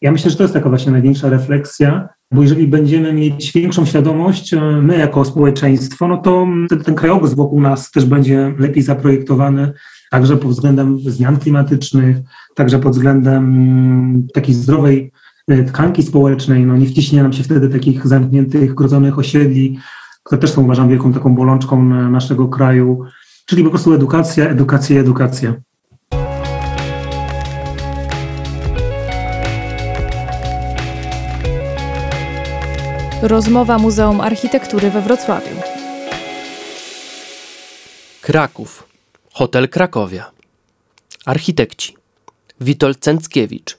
[0.00, 4.54] Ja myślę, że to jest taka właśnie największa refleksja, bo jeżeli będziemy mieć większą świadomość,
[4.54, 9.72] e, my jako społeczeństwo, no to ten, ten krajobraz wokół nas też będzie lepiej zaprojektowany,
[10.10, 12.16] także pod względem zmian klimatycznych,
[12.54, 15.12] także pod względem mm, takiej zdrowej
[15.48, 19.78] e, tkanki społecznej, no nie wciśnie nam się wtedy takich zamkniętych, grodzonych osiedli,
[20.22, 23.04] które też są uważam wielką taką bolączką naszego kraju,
[23.46, 25.54] czyli po prostu edukacja, edukacja, edukacja.
[33.22, 35.56] Rozmowa Muzeum Architektury we Wrocławiu.
[38.20, 38.88] Kraków.
[39.32, 40.30] Hotel Krakowia.
[41.26, 41.96] Architekci.
[42.60, 43.78] Witold Cęckiewicz.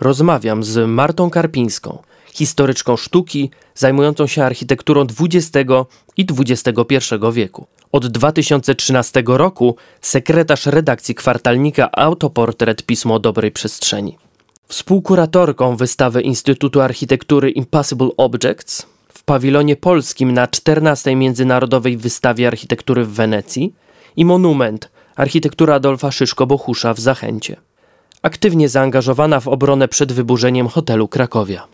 [0.00, 5.70] Rozmawiam z Martą Karpińską, historyczką sztuki zajmującą się architekturą XX
[6.16, 7.66] i XXI wieku.
[7.92, 14.27] Od 2013 roku sekretarz redakcji kwartalnika Autoportret Pismo Dobrej Przestrzeni.
[14.70, 21.16] Współkuratorką wystawy Instytutu Architektury Impossible Objects w pawilonie polskim na 14.
[21.16, 23.74] Międzynarodowej Wystawie Architektury w Wenecji
[24.16, 27.56] i monument Architektura Adolfa Szyszko-Bohusza w Zachęcie.
[28.22, 31.66] Aktywnie zaangażowana w obronę przed wyburzeniem hotelu Krakowia.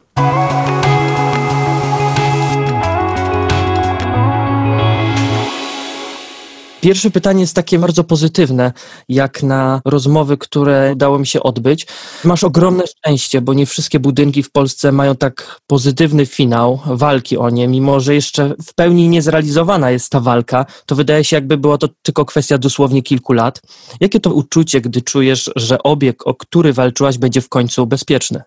[6.85, 8.73] Pierwsze pytanie jest takie bardzo pozytywne,
[9.09, 11.87] jak na rozmowy, które udało mi się odbyć.
[12.25, 17.51] Masz ogromne szczęście, bo nie wszystkie budynki w Polsce mają tak pozytywny finał walki o
[17.51, 21.79] nie, mimo że jeszcze w pełni niezrealizowana jest ta walka, to wydaje się, jakby była
[21.79, 23.61] to tylko kwestia dosłownie kilku lat.
[24.01, 28.43] Jakie to uczucie, gdy czujesz, że obieg, o który walczyłaś, będzie w końcu bezpieczny?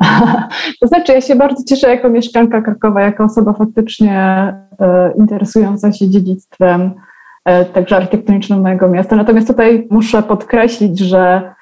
[0.80, 4.18] To znaczy, ja się bardzo cieszę jako mieszkanka Krakowa, jako osoba faktycznie
[4.80, 6.94] e, interesująca się dziedzictwem,
[7.74, 9.16] także architektonicznym mojego miasta.
[9.16, 11.52] Natomiast tutaj muszę podkreślić, że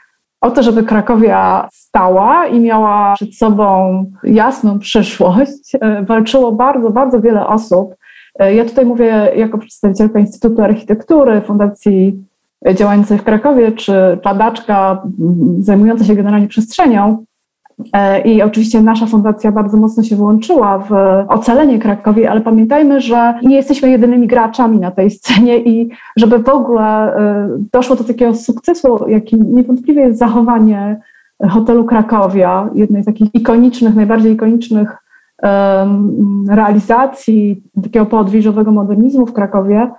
[0.40, 7.20] o to, żeby Krakowia stała i miała przed sobą jasną przyszłość, e, walczyło bardzo, bardzo
[7.20, 7.94] wiele osób.
[8.38, 12.24] E, ja tutaj mówię jako przedstawicielka Instytutu Architektury, Fundacji
[12.74, 13.92] działającej w Krakowie, czy
[14.24, 15.02] badaczka
[15.58, 17.24] zajmująca się generalnie przestrzenią.
[17.92, 20.92] E, I oczywiście nasza fundacja bardzo mocno się wyłączyła w
[21.28, 26.48] ocalenie Krakowi, ale pamiętajmy, że nie jesteśmy jedynymi graczami na tej scenie i żeby w
[26.48, 31.00] ogóle e, doszło do takiego sukcesu, jakim niewątpliwie jest zachowanie
[31.50, 34.96] hotelu Krakowia, jednej z takich ikonicznych, najbardziej ikonicznych
[36.48, 39.90] realizacji takiego poodwiżowego modernizmu w Krakowie,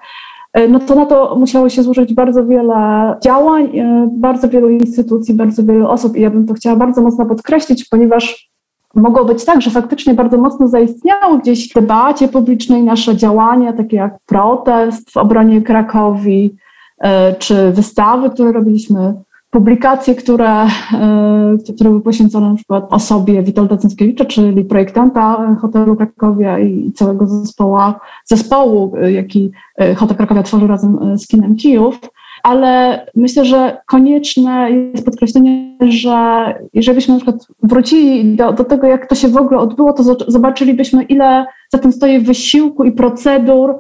[0.70, 5.64] no to na to musiało się złożyć bardzo wiele działań, e, bardzo wielu instytucji, bardzo
[5.64, 6.18] wielu osób.
[6.18, 8.52] I ja bym to chciała bardzo mocno podkreślić, ponieważ
[8.96, 13.98] mogło być tak, że faktycznie bardzo mocno zaistniało gdzieś w debacie publicznej nasze działania, takie
[13.98, 16.56] jak protest w obronie Krakowi,
[17.00, 19.14] e, czy wystawy, które robiliśmy
[19.52, 26.60] publikacje, które, e, które były poświęcone na przykład osobie Witolda Cęckiewicza, czyli projektanta hotelu Krakowia
[26.60, 27.78] i całego zespołu,
[28.26, 32.00] zespołu jaki e, Hotel Krakowia tworzy razem e, z Kinem Kijów.
[32.44, 38.88] Ale myślę, że konieczne jest podkreślenie, że jeżeli byśmy na przykład wrócili do, do tego,
[38.88, 43.76] jak to się w ogóle odbyło, to zobaczylibyśmy, ile za tym stoi wysiłku i procedur,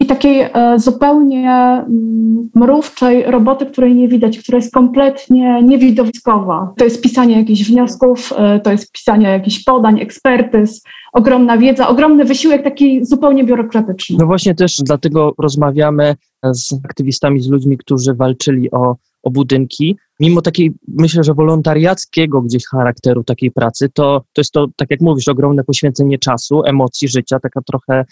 [0.00, 6.72] i takiej e, zupełnie mm, mrówczej roboty, której nie widać, która jest kompletnie niewidowiskowa.
[6.76, 12.24] To jest pisanie jakichś wniosków, e, to jest pisanie jakichś podań, ekspertyz, ogromna wiedza, ogromny
[12.24, 14.16] wysiłek taki zupełnie biurokratyczny.
[14.20, 16.14] No właśnie też dlatego rozmawiamy
[16.52, 19.96] z aktywistami, z ludźmi, którzy walczyli o, o budynki.
[20.20, 25.00] Mimo takiej, myślę, że wolontariackiego gdzieś charakteru takiej pracy, to, to jest to, tak jak
[25.00, 28.04] mówisz, ogromne poświęcenie czasu, emocji, życia, taka trochę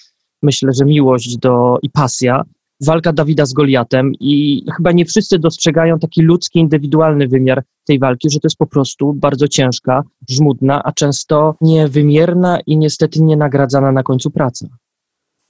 [0.43, 2.43] myślę, że miłość do i pasja.
[2.87, 8.31] Walka Dawida z Goliatem i chyba nie wszyscy dostrzegają taki ludzki, indywidualny wymiar tej walki,
[8.31, 14.03] że to jest po prostu bardzo ciężka, żmudna, a często niewymierna i niestety nienagradzana na
[14.03, 14.67] końcu praca.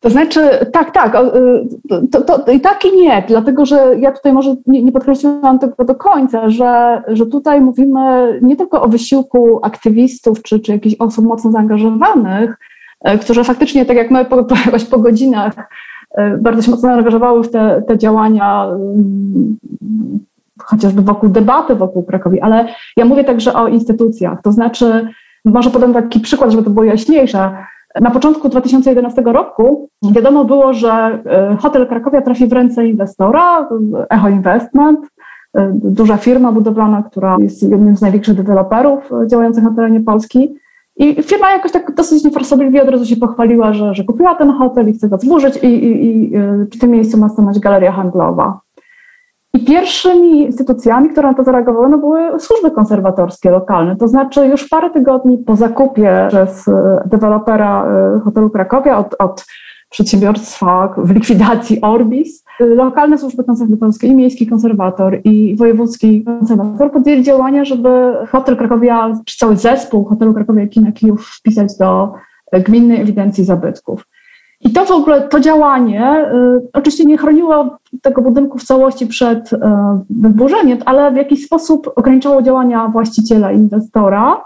[0.00, 0.40] To znaczy,
[0.72, 4.82] tak, tak, y, to, to, i tak i nie, dlatego że ja tutaj może nie,
[4.82, 10.60] nie podkreśliłam tego do końca, że, że tutaj mówimy nie tylko o wysiłku aktywistów czy,
[10.60, 12.58] czy jakichś osób mocno zaangażowanych,
[13.20, 14.56] które faktycznie, tak jak my po, po,
[14.90, 15.54] po godzinach,
[16.14, 19.58] e, bardzo się mocno angażowały w te, te działania, mm,
[20.62, 25.08] chociażby wokół debaty wokół Krakowi, ale ja mówię także o instytucjach, to znaczy,
[25.44, 27.56] może podam taki przykład, żeby to było jaśniejsze.
[28.00, 33.68] Na początku 2011 roku wiadomo było, że e, hotel Krakowia trafi w ręce inwestora,
[34.10, 35.00] Echo Investment,
[35.74, 40.54] duża firma budowlana, która jest jednym z największych deweloperów działających na terenie Polski.
[40.96, 44.88] I firma jakoś tak dosyć niefrasobliwie od razu się pochwaliła, że, że kupiła ten hotel
[44.88, 48.60] i chce go zburzyć i, i, i w tym miejscu ma stanąć galeria handlowa.
[49.54, 53.96] I pierwszymi instytucjami, które na to zareagowały, no były służby konserwatorskie lokalne.
[53.96, 59.44] To znaczy już parę tygodni po zakupie przez e, dewelopera e, hotelu Krakowia od, od
[59.90, 67.64] przedsiębiorstwa w likwidacji Orbis, lokalne służby konserwatorskie i miejski konserwator i wojewódzki konserwator podjęli działania,
[67.64, 67.88] żeby
[68.30, 72.12] hotel Krakowia, czy cały zespół hotelu Krakowia Kina Kijów wpisać do
[72.52, 74.06] gminnej ewidencji zabytków.
[74.64, 79.52] I to w ogóle, to działanie y, oczywiście nie chroniło tego budynku w całości przed
[79.52, 79.58] y,
[80.10, 84.44] wyburzeniem, ale w jakiś sposób ograniczało działania właściciela, inwestora,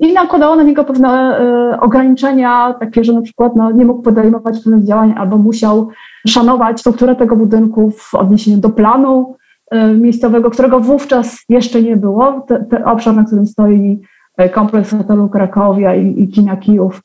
[0.00, 1.40] i nakładało na niego pewne
[1.74, 5.88] y, ograniczenia, takie, że na przykład no, nie mógł podejmować pewnych działań albo musiał
[6.26, 9.36] szanować strukturę tego budynku w odniesieniu do planu
[9.74, 12.44] y, miejscowego, którego wówczas jeszcze nie było.
[12.48, 14.00] Te, te obszar, na którym stoi
[14.40, 17.02] y, kompleks hotelu Krakowia i, i kina Kijów,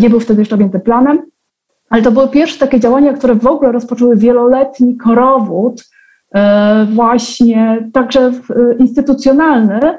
[0.00, 1.18] nie był wtedy jeszcze objęty planem.
[1.90, 5.84] Ale to były pierwsze takie działania, które w ogóle rozpoczęły wieloletni korowód,
[6.94, 8.32] właśnie także
[8.78, 9.98] instytucjonalny, E,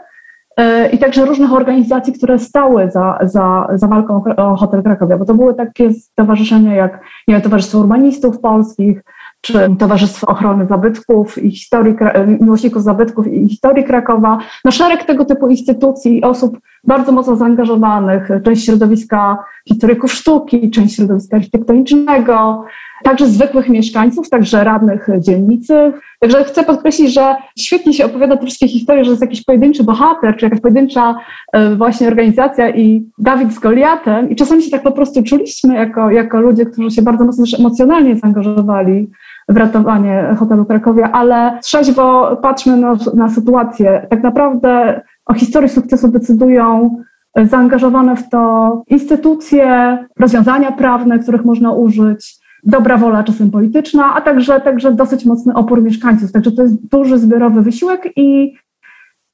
[0.94, 5.34] i także różnych organizacji, które stały za, za, za walką o hotel Krakowia, bo to
[5.34, 9.02] były takie stowarzyszenia jak nie wiem, Towarzystwo Urbanistów Polskich,
[9.42, 11.96] czy Towarzystwo Ochrony Zabytków i Historii,
[12.40, 14.38] Miłośników Zabytków i Historii Krakowa.
[14.66, 20.96] No szereg tego typu instytucji i osób bardzo mocno zaangażowanych, część środowiska historyków sztuki, część
[20.96, 22.64] środowiska architektonicznego,
[23.04, 25.94] także zwykłych mieszkańców, także radnych dzielnicy.
[26.20, 30.38] Także chcę podkreślić, że świetnie się opowiada te wszystkie historie, że jest jakiś pojedynczy bohater,
[30.38, 31.16] czy jakaś pojedyncza
[31.54, 34.30] e, właśnie organizacja i Dawid z Goliatem.
[34.30, 37.60] I czasami się tak po prostu czuliśmy jako, jako ludzie, którzy się bardzo mocno też
[37.60, 39.10] emocjonalnie zaangażowali
[39.50, 44.08] w ratowanie hotelu Krakowie, ale trzeźwo patrzmy na, na sytuację.
[44.10, 46.98] Tak naprawdę o historii sukcesu decydują
[47.44, 54.62] zaangażowane w to instytucje, rozwiązania prawne, których można użyć, dobra wola czasem polityczna, a także,
[54.62, 56.32] także dosyć mocny opór mieszkańców.
[56.32, 58.54] Także to jest duży zbiorowy wysiłek i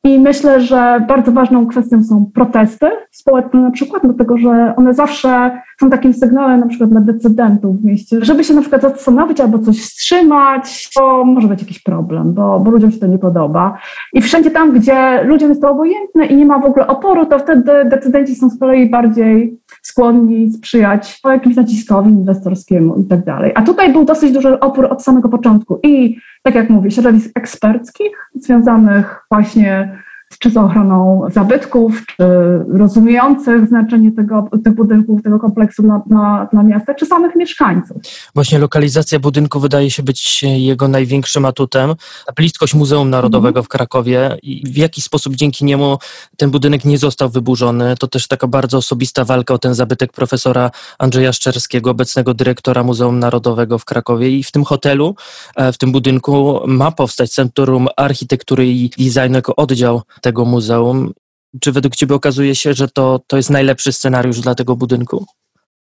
[0.06, 5.52] i myślę, że bardzo ważną kwestią są protesty społeczne na przykład, dlatego że one zawsze
[5.80, 9.60] są takim sygnałem na przykład dla decydentów w mieście, żeby się na przykład zastanowić albo
[9.60, 13.78] coś wstrzymać, bo może być jakiś problem, bo, bo ludziom się to nie podoba.
[14.14, 17.40] I wszędzie tam, gdzie ludziom jest to obojętne i nie ma w ogóle oporu, to
[17.40, 23.52] wtedy decydenci są z kolei bardziej skłonni sprzyjać jakimś naciskowi inwestorskiemu i tak dalej.
[23.56, 28.30] A tutaj był dosyć duży opór od samego początku i tak jak mówię, środowisk eksperckich
[28.36, 29.93] związanych właśnie
[30.40, 32.24] czy z ochroną zabytków, czy
[32.70, 37.98] rozumiejących znaczenie tego, tych budynków, tego kompleksu dla, dla, dla miasta, czy samych mieszkańców.
[38.36, 41.94] Właśnie lokalizacja budynku wydaje się być jego największym atutem.
[42.36, 43.64] Bliskość Muzeum Narodowego mm.
[43.64, 45.98] w Krakowie i w jaki sposób dzięki niemu
[46.38, 47.96] ten budynek nie został wyburzony.
[48.00, 53.20] To też taka bardzo osobista walka o ten zabytek profesora Andrzeja Szczerskiego, obecnego dyrektora Muzeum
[53.20, 55.16] Narodowego w Krakowie i w tym hotelu,
[55.56, 61.12] e, w tym budynku ma powstać Centrum Architektury i Designu jako oddział tego muzeum.
[61.60, 65.26] Czy według Ciebie okazuje się, że to, to jest najlepszy scenariusz dla tego budynku?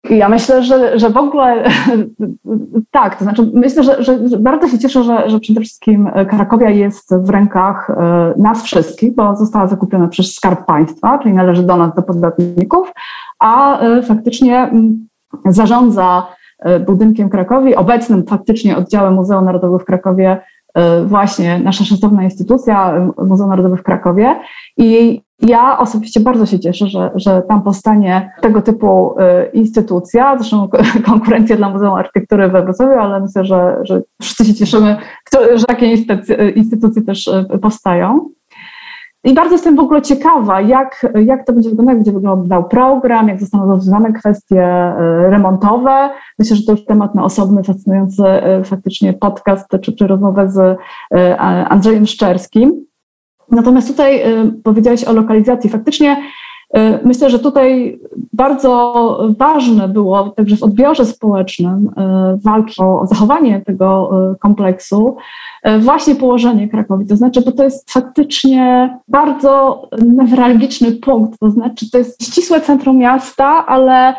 [0.10, 1.64] Ja myślę, że, że w ogóle
[2.92, 7.16] tak, to znaczy myślę, że, że bardzo się cieszę, że, że przede wszystkim Krakowia jest
[7.16, 11.96] w rękach e, nas wszystkich, bo została zakupiona przez Skarb Państwa, czyli należy do nas,
[11.96, 12.92] do podatników,
[13.40, 15.08] a e, faktycznie mm,
[15.46, 16.28] zarządza
[16.60, 20.42] e, budynkiem Krakowi, obecnym faktycznie oddziałem Muzeum Narodowego w Krakowie
[21.06, 24.36] właśnie nasza szacowna instytucja, y, Muzeum Narodowe w Krakowie.
[24.78, 30.70] I ja osobiście bardzo się cieszę, że, że tam powstanie tego typu y, instytucja, zresztą
[31.06, 34.98] konkurencja dla Muzeum Architektury we Wrocławiu, ale myślę, że, że wszyscy się cieszymy,
[35.56, 35.94] że takie
[36.56, 37.30] instytucje też
[37.62, 38.30] powstają.
[39.24, 43.28] I bardzo jestem w ogóle ciekawa, jak, jak to będzie wyglądać, jak będzie wyglądał program,
[43.28, 44.96] jak zostaną rozwiązane kwestie e,
[45.30, 46.10] remontowe.
[46.40, 50.78] Myślę, że to już temat na osobny, fascynujący e, faktycznie podcast czy, czy rozmowę z
[51.14, 51.38] e,
[51.70, 52.86] Andrzejem Szczerskim.
[53.52, 54.24] Natomiast tutaj
[54.64, 55.70] powiedziałeś o lokalizacji.
[55.70, 56.18] Faktycznie
[57.04, 58.00] Myślę, że tutaj
[58.34, 61.92] bardzo ważne było także w odbiorze społecznym
[62.44, 65.16] walki o zachowanie tego kompleksu,
[65.64, 67.06] E, właśnie położenie Krakowi.
[67.06, 72.98] To znaczy, bo to jest faktycznie bardzo newralgiczny punkt, to znaczy to jest ścisłe centrum
[72.98, 74.14] miasta, ale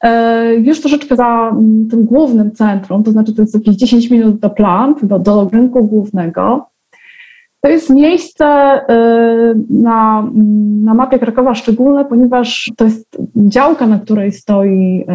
[0.00, 1.52] e, już troszeczkę za
[1.90, 5.84] tym głównym centrum, to znaczy to jest jakieś 10 minut do plant, do, do rynku
[5.84, 6.66] głównego.
[7.60, 10.30] To jest miejsce e, na,
[10.84, 15.06] na mapie Krakowa szczególne, ponieważ to jest działka, na której stoi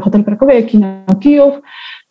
[0.00, 1.54] hotel Krakowa, jak i na Kijów.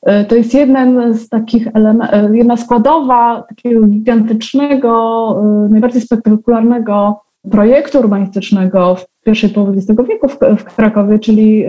[0.01, 7.21] E, to jest jeden z takich elementów, jedna składowa takiego gigantycznego, najbardziej spektakularnego
[7.51, 11.65] projektu urbanistycznego w pierwszej połowie XX wieku w, w Krakowie, czyli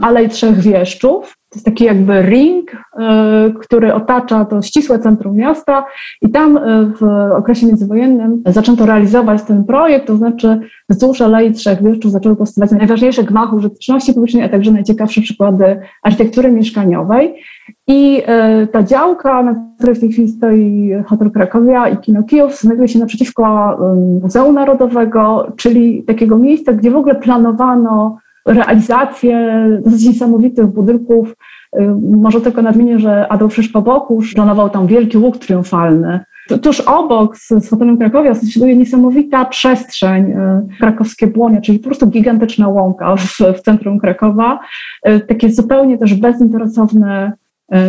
[0.00, 1.37] Alej Trzech Wieszczów.
[1.50, 2.70] To jest taki jakby ring,
[3.60, 5.84] który otacza to ścisłe centrum miasta
[6.22, 6.58] i tam
[7.00, 7.02] w
[7.36, 13.24] okresie międzywojennym zaczęto realizować ten projekt, to znaczy wzdłuż Alei Trzech Wieszczów zaczęły powstawać najważniejsze
[13.24, 17.34] gmachy użyteczności publicznej, a także najciekawsze przykłady architektury mieszkaniowej.
[17.86, 22.60] I e, ta działka, na której w tej chwili stoi Hotel Krakowia i Kino Kijów,
[22.60, 23.76] znajduje się naprzeciwko
[24.22, 31.34] Muzeum Narodowego, czyli takiego miejsca, gdzie w ogóle planowano realizację dosyć niesamowitych budynków.
[32.00, 36.20] Może tylko nadmienię, że Adolf Szyszko-Bokusz planował tam wielki łuk triumfalny.
[36.62, 42.06] Tuż obok z, z hotelem Krakowia znajduje niesamowita przestrzeń, e, krakowskie błonie, czyli po prostu
[42.06, 44.58] gigantyczna łąka w, w centrum Krakowa.
[45.02, 47.32] E, takie zupełnie też bezinteresowne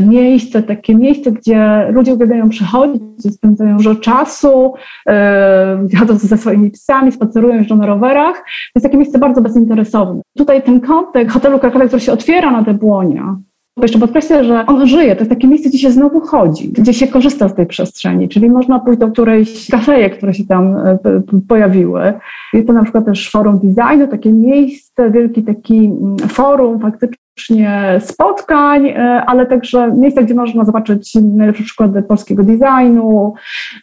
[0.08, 4.74] miejsce, takie miejsce, gdzie ludzie uwielbiają przychodzić, gdzie spędzają dużo czasu,
[5.08, 8.36] e, jadą ze swoimi psami, spacerują, jeżdżą na rowerach.
[8.36, 10.22] To jest takie miejsce bardzo bezinteresowne.
[10.38, 13.38] Tutaj ten kątek hotelu Krakowa, który się otwiera na te błonia,
[13.84, 15.16] jeszcze podkreślę, że on żyje.
[15.16, 18.50] To jest takie miejsce, gdzie się znowu chodzi, gdzie się korzysta z tej przestrzeni, czyli
[18.50, 21.00] można pójść do którejś kafejek, które się tam e,
[21.48, 22.14] pojawiły.
[22.54, 28.88] Jest to na przykład też forum designu, takie miejsce, wielki taki mm, forum faktycznie spotkań,
[28.88, 33.34] e, ale także miejsce, gdzie można zobaczyć najlepsze przykłady polskiego designu,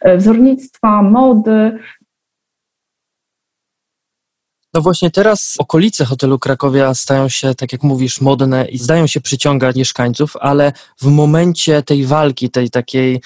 [0.01, 1.79] e, wzornictwa, mody.
[4.77, 9.21] No właśnie teraz okolice hotelu Krakowia stają się, tak jak mówisz, modne i zdają się
[9.21, 13.21] przyciągać mieszkańców, ale w momencie tej walki, tej takiej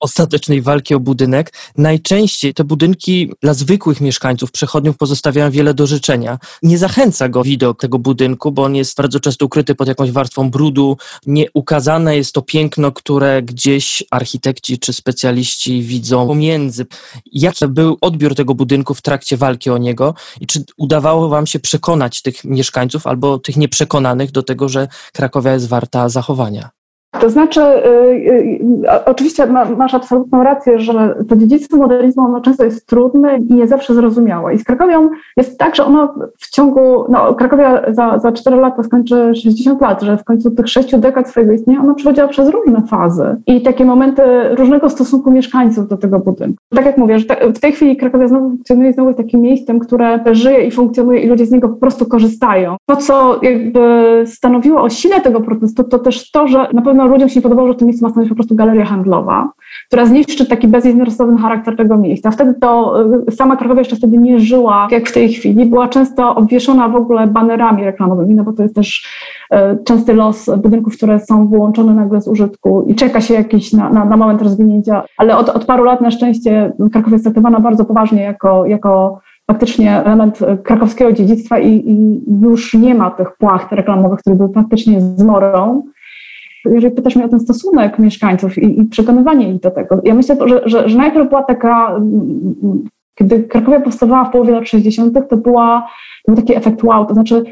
[0.00, 6.38] ostatecznej walki o budynek, najczęściej te budynki dla zwykłych mieszkańców, przechodniów pozostawiają wiele do życzenia.
[6.62, 10.50] Nie zachęca go widok tego budynku, bo on jest bardzo często ukryty pod jakąś warstwą
[10.50, 10.96] brudu.
[11.26, 16.86] Nieukazane jest to piękno, które gdzieś architekci czy specjaliści widzą pomiędzy.
[17.32, 21.58] Jaki był odbiór tego budynku w trakcie walki o niego i czy udawało wam się
[21.58, 26.83] przekonać tych mieszkańców albo tych nieprzekonanych do tego, że Krakowia jest warta zachowania?
[27.20, 28.60] To znaczy, y, y,
[29.06, 29.46] oczywiście
[29.76, 34.54] masz absolutną rację, że to dziedzictwo modernizmu ono często jest trudne i nie zawsze zrozumiałe.
[34.54, 38.82] I z Krakowią jest tak, że ono w ciągu, no Krakowia za, za 4 lata
[38.82, 42.82] skończy 60 lat, że w końcu tych 6 dekad swojego istnienia ono przechodziło przez różne
[42.82, 46.56] fazy i takie momenty różnego stosunku mieszkańców do tego budynku.
[46.74, 50.20] Tak jak mówię, że w tej chwili Krakowia znowu funkcjonuje znowu jest takim miejscem, które
[50.32, 52.76] żyje i funkcjonuje i ludzie z niego po prostu korzystają.
[52.86, 53.80] To, co jakby
[54.26, 57.68] stanowiło o sile tego protestu, to też to, że na pewno ludziom się nie podobało,
[57.68, 59.52] że w tym miejscu ma stanąć po prostu galeria handlowa,
[59.86, 62.30] która zniszczy taki bezinteresowny charakter tego miejsca.
[62.30, 65.66] Wtedy to y, sama Krakowia jeszcze wtedy nie żyła jak w tej chwili.
[65.66, 69.08] Była często obwieszona w ogóle banerami reklamowymi, no bo to jest też
[69.54, 73.90] y, częsty los budynków, które są wyłączone nagle z użytku i czeka się jakiś na,
[73.90, 75.04] na, na moment rozwinięcia.
[75.18, 80.04] Ale od, od paru lat na szczęście Krakowa jest traktowana bardzo poważnie jako, jako faktycznie
[80.04, 85.82] element krakowskiego dziedzictwa i, i, już nie ma tych płacht reklamowych, które były faktycznie zmorą
[86.64, 90.36] jeżeli pytasz mnie o ten stosunek mieszkańców i, i przekonywanie ich do tego, ja myślę,
[90.46, 92.00] że, że, że najpierw była taka,
[93.14, 95.86] kiedy Krakowia powstawała w połowie lat 60., to, była,
[96.26, 97.44] to był taki efekt wow, to znaczy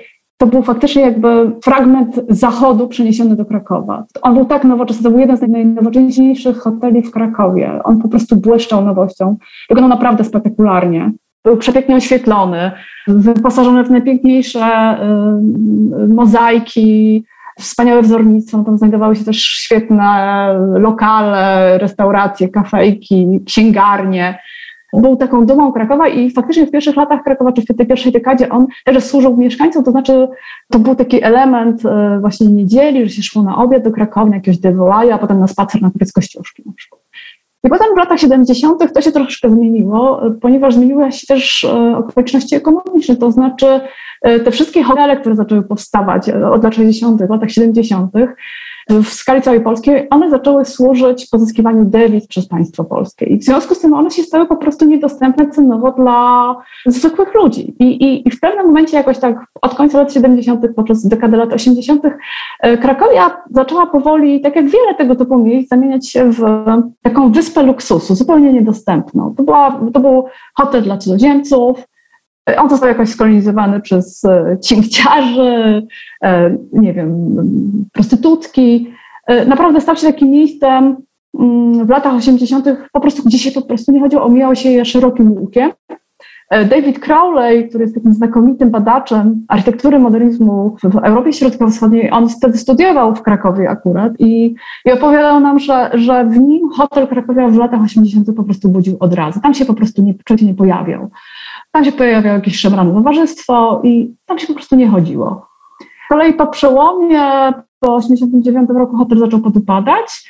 [0.43, 4.05] to był faktycznie jakby fragment zachodu przeniesiony do Krakowa.
[4.23, 7.81] On był tak nowoczesny, to był jeden z najnowocześniejszych hoteli w Krakowie.
[7.85, 9.37] On po prostu błyszczał nowością.
[9.69, 11.13] Wyglądał naprawdę spektakularnie.
[11.45, 12.71] Był przepięknie oświetlony,
[13.09, 14.97] wyposażony w najpiękniejsze
[16.03, 17.25] y, mozaiki,
[17.59, 24.39] wspaniałe wzornictwo, tam znajdowały się też świetne lokale, restauracje, kafejki, księgarnie.
[24.93, 28.49] Był taką dumą Krakowa i faktycznie w pierwszych latach Krakowa, czy w tej pierwszej dekadzie
[28.49, 30.29] on też służył mieszkańcom, to znaczy
[30.71, 34.37] to był taki element e, właśnie niedzieli, że się szło na obiad do Krakowa, na
[34.37, 37.02] jakiegoś dewołaja, a potem na spacer na kupiec Kościuszki na przykład.
[37.65, 38.95] I potem w latach 70.
[38.95, 43.81] to się troszkę zmieniło, ponieważ zmieniły się też e, okoliczności ekonomiczne, to znaczy
[44.23, 48.13] e, te wszystkie hotele, które zaczęły powstawać e, od lat 60., latach 70.,
[48.91, 53.27] w skali całej polskiej, one zaczęły służyć pozyskiwaniu dewiz przez państwo polskie.
[53.27, 56.57] I w związku z tym one się stały po prostu niedostępne cenowo dla
[56.87, 57.75] zwykłych ludzi.
[57.79, 61.53] I, i, i w pewnym momencie jakoś tak od końca lat 70., poprzez dekadę lat
[61.53, 62.03] 80.,
[62.61, 66.43] e, Krakowia zaczęła powoli, tak jak wiele tego typu miejsc, zamieniać się w
[67.03, 69.35] taką wyspę luksusu, zupełnie niedostępną.
[69.37, 70.25] To, była, to był
[70.55, 71.85] hotel dla cudzoziemców,
[72.47, 75.87] on został jakoś skolonizowany przez e, cinkciarzy,
[76.25, 77.37] e, nie wiem,
[77.93, 78.93] prostytutki.
[79.27, 80.97] E, naprawdę stał się takim miejscem
[81.41, 84.85] mm, w latach 80., po prostu gdzie się po prostu nie chodziło, omijało się je
[84.85, 85.71] szerokim łukiem.
[86.71, 93.15] David Crowley, który jest takim znakomitym badaczem architektury modernizmu w Europie Środkowo-Wschodniej, on wtedy studiował
[93.15, 97.83] w Krakowie akurat i, i opowiadał nam, że, że w nim hotel Krakowia w latach
[97.83, 98.27] 80.
[98.37, 99.41] po prostu budził od razu.
[99.41, 101.11] Tam się po prostu nie, nie pojawiał.
[101.73, 105.47] Tam się pojawiało jakieś szemrane towarzystwo i tam się po prostu nie chodziło.
[106.07, 107.21] Z kolei po przełomie,
[107.81, 110.29] po 89 roku hotel zaczął podupadać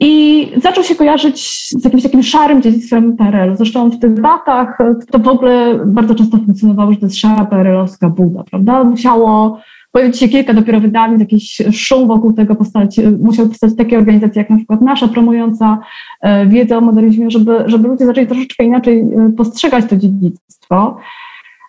[0.00, 3.56] i zaczął się kojarzyć z jakimś takim szarym dziedzictwem PRL.
[3.56, 4.78] Zresztą w tych latach
[5.10, 8.84] to w ogóle bardzo często funkcjonowało, że to jest szara PRL-owska buda, prawda?
[8.84, 9.60] Musiało
[9.94, 14.50] pojawić się kilka dopiero wydawnictw, jakiś szum wokół tego postać, musiały powstać takie organizacje jak
[14.50, 15.78] na przykład nasza, promująca
[16.20, 20.96] e, wiedzę o modernizmie, żeby, żeby ludzie zaczęli troszeczkę inaczej e, postrzegać to dziedzictwo.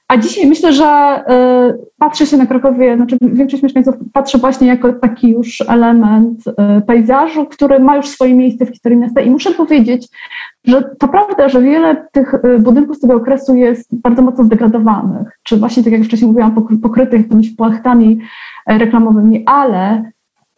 [0.07, 1.23] A dzisiaj myślę, że
[1.71, 6.81] y, patrzy się na Krakowie, znaczy większość mieszkańców patrzy właśnie jako taki już element y,
[6.81, 9.21] pejzażu, który ma już swoje miejsce w historii miasta.
[9.21, 10.07] I muszę powiedzieć,
[10.65, 15.39] że to prawda, że wiele tych y, budynków z tego okresu jest bardzo mocno zdegradowanych,
[15.43, 18.19] czy właśnie, tak jak wcześniej mówiłam, pokrytych jakimiś płachtami
[18.67, 20.11] reklamowymi, ale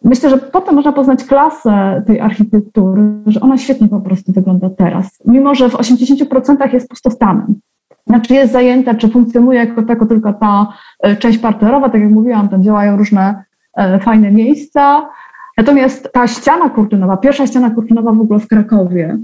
[0.04, 5.24] Myślę, że potem można poznać klasę tej architektury, że ona świetnie po prostu wygląda teraz,
[5.26, 7.56] mimo że w 80% jest pustostanem.
[8.08, 12.50] Znaczy jest zajęta, czy funkcjonuje jako tako tylko ta e, część parterowa, tak jak mówiłam,
[12.50, 13.44] tam działają różne
[13.78, 15.10] e, fajne miejsca.
[15.58, 19.18] Natomiast ta ściana kurtynowa, pierwsza ściana kurtynowa w ogóle w Krakowie,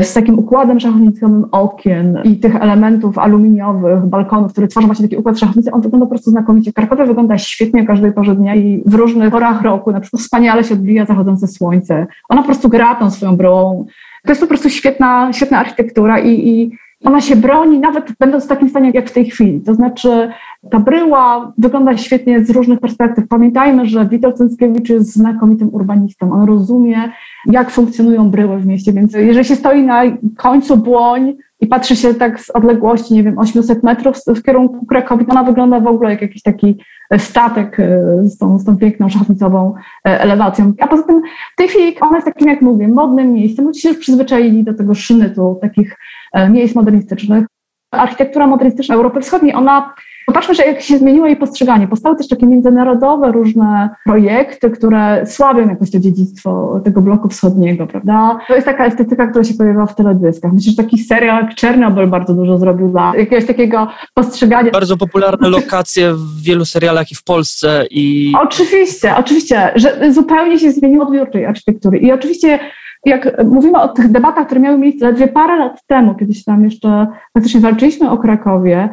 [0.00, 5.38] z takim układem szachownicowym okien i tych elementów aluminiowych, balkonów, które tworzą właśnie taki układ
[5.38, 6.72] szachownicy, on wygląda po prostu znakomicie.
[6.72, 10.64] Krakowie wygląda świetnie o każdej porze dnia i w różnych porach roku, na przykład wspaniale
[10.64, 12.06] się odbija zachodzące słońce.
[12.28, 13.86] Ona po prostu gra tą swoją bryłą.
[14.24, 18.48] To jest po prostu świetna, świetna architektura i, i ona się broni, nawet będąc w
[18.48, 19.60] takim stanie jak w tej chwili.
[19.60, 20.28] To znaczy,
[20.70, 23.28] ta bryła wygląda świetnie z różnych perspektyw.
[23.28, 26.32] Pamiętajmy, że Witold Cęckiewicz jest znakomitym urbanistą.
[26.32, 27.12] On rozumie,
[27.46, 30.02] jak funkcjonują bryły w mieście, więc jeżeli się stoi na
[30.36, 31.34] końcu błoń
[31.64, 35.44] i patrzy się tak z odległości, nie wiem, 800 metrów w kierunku Krakowi, to ona
[35.44, 36.80] wygląda w ogóle jak jakiś taki
[37.18, 39.74] statek e, z tą, z tą piękną szachnicową
[40.08, 40.72] e, elewacją.
[40.80, 43.64] A poza tym w tej chwili ona jest takim, jak mówię, modnym miejscem.
[43.64, 45.96] Ludzie się już przyzwyczaili do tego sznytu takich
[46.32, 47.46] e, miejsc modernistycznych.
[47.90, 49.94] Architektura modernistyczna Europy Wschodniej, ona
[50.26, 51.88] Popatrzmy, że jak się zmieniło jej postrzeganie.
[51.88, 58.38] Powstały też takie międzynarodowe różne projekty, które słabią jakoś to dziedzictwo tego bloku wschodniego, prawda?
[58.48, 60.52] To jest taka estetyka, która się pojawiła w teledyskach.
[60.52, 64.70] Myślę, że taki serial jak Czernobyl bardzo dużo zrobił dla jakiegoś takiego postrzegania.
[64.70, 68.32] Bardzo popularne lokacje w wielu serialach i w Polsce i...
[68.42, 72.58] Oczywiście, oczywiście, że zupełnie się zmieniło odbiór tej architektury i oczywiście
[73.06, 76.64] jak mówimy o tych debatach, które miały miejsce ledwie parę lat temu, kiedy się tam
[76.64, 78.88] jeszcze faktycznie walczyliśmy o Krakowie,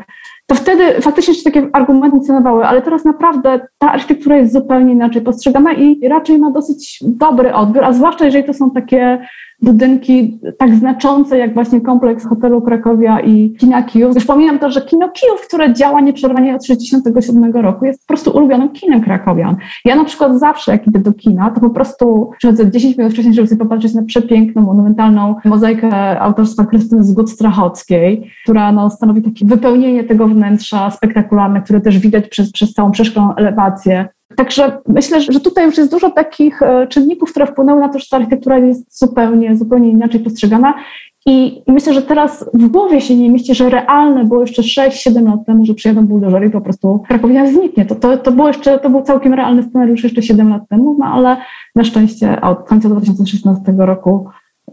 [0.52, 5.74] to wtedy faktycznie takie argumenty funkcjonowały, ale teraz naprawdę ta architektura jest zupełnie inaczej postrzegana
[5.74, 9.28] i raczej ma dosyć dobry odbiór, a zwłaszcza jeżeli to są takie
[9.62, 14.16] budynki tak znaczące, jak właśnie kompleks hotelu Krakowia i kina Kijów.
[14.16, 18.70] Wspominam to, że kino Kijów, które działa nieprzerwanie od 1967 roku, jest po prostu ulubionym
[18.70, 19.56] kinem krakowian.
[19.86, 23.34] Ja na przykład zawsze, jak idę do kina, to po prostu przychodzę 10 minut wcześniej,
[23.34, 30.04] żeby sobie popatrzeć na przepiękną, monumentalną mozaikę autorstwa Krystyny Zgód-Strachockiej, która no, stanowi takie wypełnienie
[30.04, 34.08] tego wnętrza spektakularne, które też widać przez, przez całą przeszklą elewację.
[34.36, 38.06] Także myślę, że tutaj już jest dużo takich e, czynników, które wpłynęły na to, że
[38.12, 40.74] ta architektura jest zupełnie, zupełnie inaczej postrzegana.
[41.26, 45.46] I, myślę, że teraz w głowie się nie mieści, że realne było jeszcze 6-7 lat
[45.46, 47.86] temu, że przyjadą buldożery i po prostu Krakowia zniknie.
[47.86, 51.06] To, to, to, było jeszcze, to był całkiem realny scenariusz jeszcze 7 lat temu, no
[51.06, 51.38] ale
[51.76, 54.28] na szczęście od końca 2016 roku
[54.68, 54.72] y,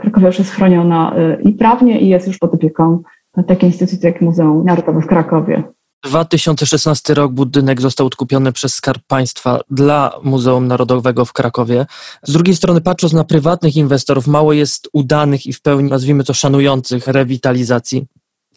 [0.00, 3.02] Krakowia już jest chroniona y, i prawnie i jest już pod opieką
[3.46, 5.62] takiej instytucji jak Muzeum Narodowe w Krakowie.
[6.02, 11.86] 2016 rok budynek został odkupiony przez Skarb Państwa dla Muzeum Narodowego w Krakowie.
[12.22, 16.34] Z drugiej strony, patrząc na prywatnych inwestorów, mało jest udanych i w pełni, nazwijmy to,
[16.34, 18.06] szanujących rewitalizacji.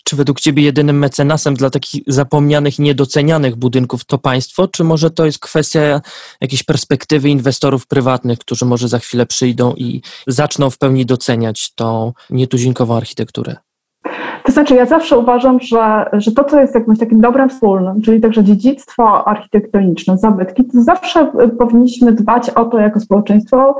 [0.04, 5.26] Czy według Ciebie jedynym mecenasem dla takich zapomnianych niedocenianych budynków to państwo, czy może to
[5.26, 6.02] jest kwestia
[6.42, 12.14] jakiejś perspektywy inwestorów prywatnych, którzy może za chwilę przyjdą i zaczną w pełni doceniać tą
[12.30, 13.56] nietuzinkową architekturę?
[14.44, 18.22] To znaczy, ja zawsze uważam, że, że to, co jest jakimś takim dobrem wspólnym, czyli
[18.22, 23.76] także dziedzictwo architektoniczne, zabytki, to zawsze powinniśmy dbać o to jako społeczeństwo.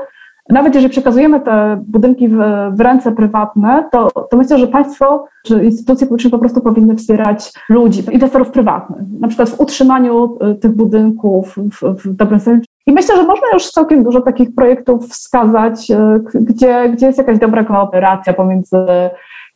[0.48, 2.36] Nawet jeżeli przekazujemy te budynki w,
[2.72, 7.52] w ręce prywatne, to, to myślę, że państwo czy instytucje publiczne po prostu powinny wspierać
[7.68, 12.60] ludzi, inwestorów prywatnych, na przykład w utrzymaniu y, tych budynków w, w dobrym stanie.
[12.86, 17.38] I myślę, że można już całkiem dużo takich projektów wskazać, y, gdzie, gdzie jest jakaś
[17.38, 18.76] dobra kooperacja pomiędzy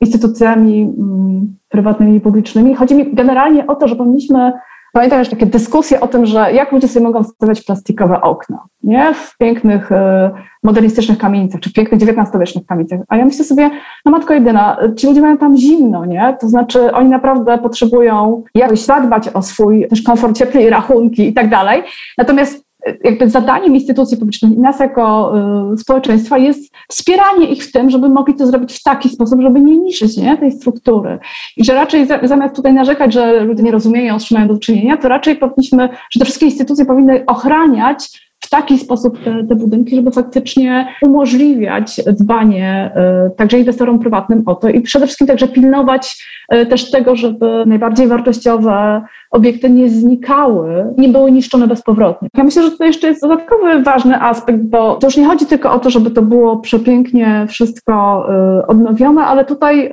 [0.00, 2.74] instytucjami mm, prywatnymi i publicznymi.
[2.74, 4.52] Chodzi mi generalnie o to, że powinniśmy
[4.92, 9.14] Pamiętam już takie dyskusje o tym, że jak ludzie sobie mogą stawiać plastikowe okna, nie?
[9.14, 10.30] W pięknych, e,
[10.62, 13.00] modernistycznych kamienicach, czy w pięknych XIX-wiecznych kamienicach.
[13.08, 13.70] A ja myślę sobie,
[14.04, 16.36] no matko jedyna, ci ludzie mają tam zimno, nie?
[16.40, 21.32] To znaczy oni naprawdę potrzebują jakoś zadbać o swój też komfort ciepły i rachunki i
[21.32, 21.82] tak dalej.
[22.18, 22.67] Natomiast
[23.04, 25.32] jakby zadaniem instytucji publicznych i nas jako
[25.72, 29.60] y, społeczeństwa jest wspieranie ich w tym, żeby mogli to zrobić w taki sposób, żeby
[29.60, 31.18] nie niszczyć nie, tej struktury.
[31.56, 35.36] I że raczej zamiast tutaj narzekać, że ludzie nie rozumieją, trzymają do czynienia, to raczej
[35.36, 40.88] powinniśmy, że te wszystkie instytucje powinny ochraniać w taki sposób te, te, budynki, żeby faktycznie
[41.02, 42.90] umożliwiać dbanie
[43.26, 47.64] y, także inwestorom prywatnym o to i przede wszystkim także pilnować y, też tego, żeby
[47.66, 52.28] najbardziej wartościowe obiekty nie znikały, nie były niszczone bezpowrotnie.
[52.34, 55.72] Ja myślę, że to jeszcze jest dodatkowy ważny aspekt, bo to już nie chodzi tylko
[55.72, 58.26] o to, żeby to było przepięknie wszystko
[58.60, 59.90] y, odnowione, ale tutaj y,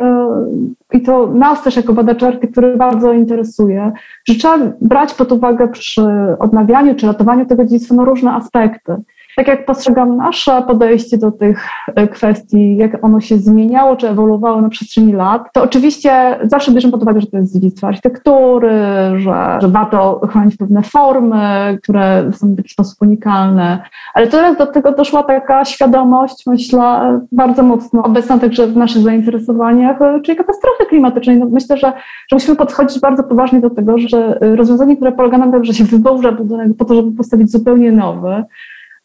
[0.94, 3.92] i to nas też jako badaczy architektury bardzo interesuje,
[4.26, 6.02] że trzeba brać pod uwagę przy
[6.40, 8.96] odnawianiu czy ratowaniu tego dziedzictwa no, różne aspekty
[9.36, 14.62] tak jak postrzegam nasze podejście do tych e, kwestii, jak ono się zmieniało czy ewoluowało
[14.62, 18.72] na przestrzeni lat, to oczywiście zawsze bierzemy pod uwagę, że to jest dziedzictwo architektury,
[19.18, 23.80] że, że warto chronić pewne formy, które są w jakiś sposób unikalne,
[24.14, 30.02] ale teraz do tego doszła taka świadomość, myślę, bardzo mocno obecna także w naszych zainteresowaniach,
[30.02, 31.40] e, czyli katastrofy klimatycznej.
[31.40, 31.94] No myślę, że,
[32.32, 35.74] że musimy podchodzić bardzo poważnie do tego, że e, rozwiązanie, które polega na tym, że
[35.74, 38.44] się wyburza budynek po to, żeby postawić zupełnie nowy,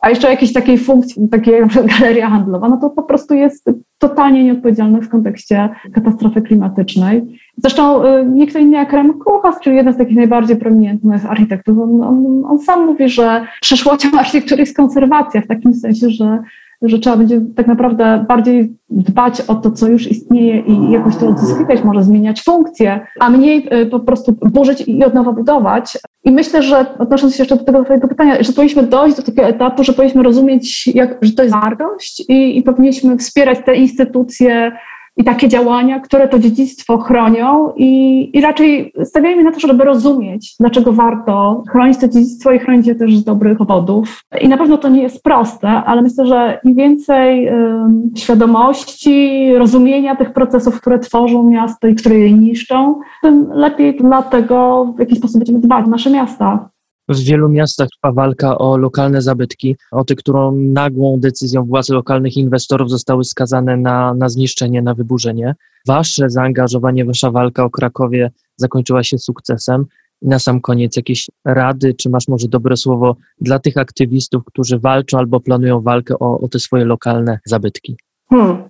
[0.00, 4.44] a jeszcze jakiejś takiej funkcji, takiej jak galeria handlowa, no to po prostu jest totalnie
[4.44, 7.40] nieodpowiedzialne w kontekście katastrofy klimatycznej.
[7.56, 11.78] Zresztą y, nie kto inny jak Rem Koolhaas, czyli jeden z takich najbardziej prominentnych architektów,
[11.78, 16.38] on, on, on sam mówi, że przyszłością architektury jest konserwacja, w takim sensie, że
[16.82, 21.28] że trzeba będzie tak naprawdę bardziej dbać o to, co już istnieje i jakoś to
[21.28, 25.98] odzyskiwać, może zmieniać funkcje, a mniej y, po prostu burzyć i od nowa budować.
[26.24, 29.48] I myślę, że odnosząc się jeszcze do tego twojego pytania, że powinniśmy dojść do takiego
[29.48, 34.72] etapu, że powinniśmy rozumieć, jak, że to jest wartość i, i powinniśmy wspierać te instytucje,
[35.20, 40.54] i takie działania, które to dziedzictwo chronią i, i raczej stawiajmy na to, żeby rozumieć,
[40.60, 44.24] dlaczego warto chronić to dziedzictwo i chronić je też z dobrych powodów.
[44.40, 50.16] I na pewno to nie jest proste, ale myślę, że im więcej um, świadomości, rozumienia
[50.16, 55.16] tych procesów, które tworzą miasto i które je niszczą, tym lepiej dla tego, w jaki
[55.16, 56.68] sposób będziemy dbać nasze miasta.
[57.10, 62.36] W wielu miastach trwa walka o lokalne zabytki, o te, którą nagłą decyzją władz lokalnych
[62.36, 65.54] inwestorów zostały skazane na, na zniszczenie, na wyburzenie.
[65.86, 69.86] Wasze zaangażowanie, wasza walka o Krakowie zakończyła się sukcesem.
[70.22, 74.78] I na sam koniec jakieś rady, czy masz może dobre słowo dla tych aktywistów, którzy
[74.78, 77.96] walczą albo planują walkę o, o te swoje lokalne zabytki?
[78.30, 78.68] Hmm.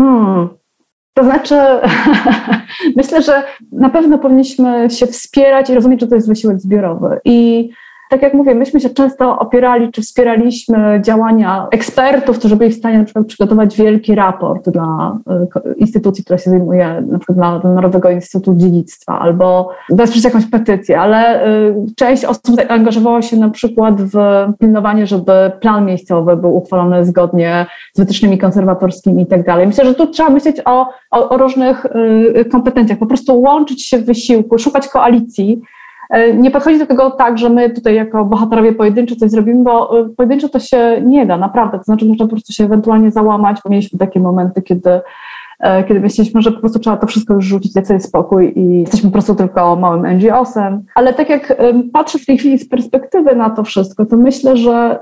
[0.00, 0.48] Hmm.
[1.14, 1.54] To znaczy,
[2.96, 3.42] myślę, że
[3.72, 7.20] na pewno powinniśmy się wspierać i rozumieć, że to jest wysiłek zbiorowy.
[7.24, 7.70] I
[8.14, 12.98] tak jak mówię, myśmy się często opierali, czy wspieraliśmy działania ekspertów, którzy byli w stanie
[12.98, 18.10] na przykład przygotować wielki raport dla e, instytucji, która się zajmuje, na przykład dla, Narodowego
[18.10, 21.48] Instytutu Dziedzictwa, albo wesprzeć jakąś petycję, ale e,
[21.96, 24.16] część osób angażowała się na przykład w
[24.58, 29.66] pilnowanie, żeby plan miejscowy był uchwalony zgodnie z wytycznymi konserwatorskimi i tak dalej.
[29.66, 33.98] Myślę, że tu trzeba myśleć o, o, o różnych e, kompetencjach, po prostu łączyć się
[33.98, 35.62] w wysiłku, szukać koalicji,
[36.34, 40.08] nie podchodzi do tego tak, że my tutaj jako bohaterowie pojedynczy coś zrobimy, bo e,
[40.08, 41.78] pojedynczo to się nie da, naprawdę.
[41.78, 43.60] To znaczy, można po prostu się ewentualnie załamać.
[43.70, 45.00] Mieliśmy takie momenty, kiedy
[45.60, 48.80] e, kiedy myśleliśmy, że po prostu trzeba to wszystko już rzucić, dać sobie spokój i
[48.80, 50.82] jesteśmy po prostu tylko małym NGO-sem.
[50.94, 51.56] Ale tak jak
[51.92, 54.98] patrzę w tej chwili z perspektywy na to wszystko, to myślę, że,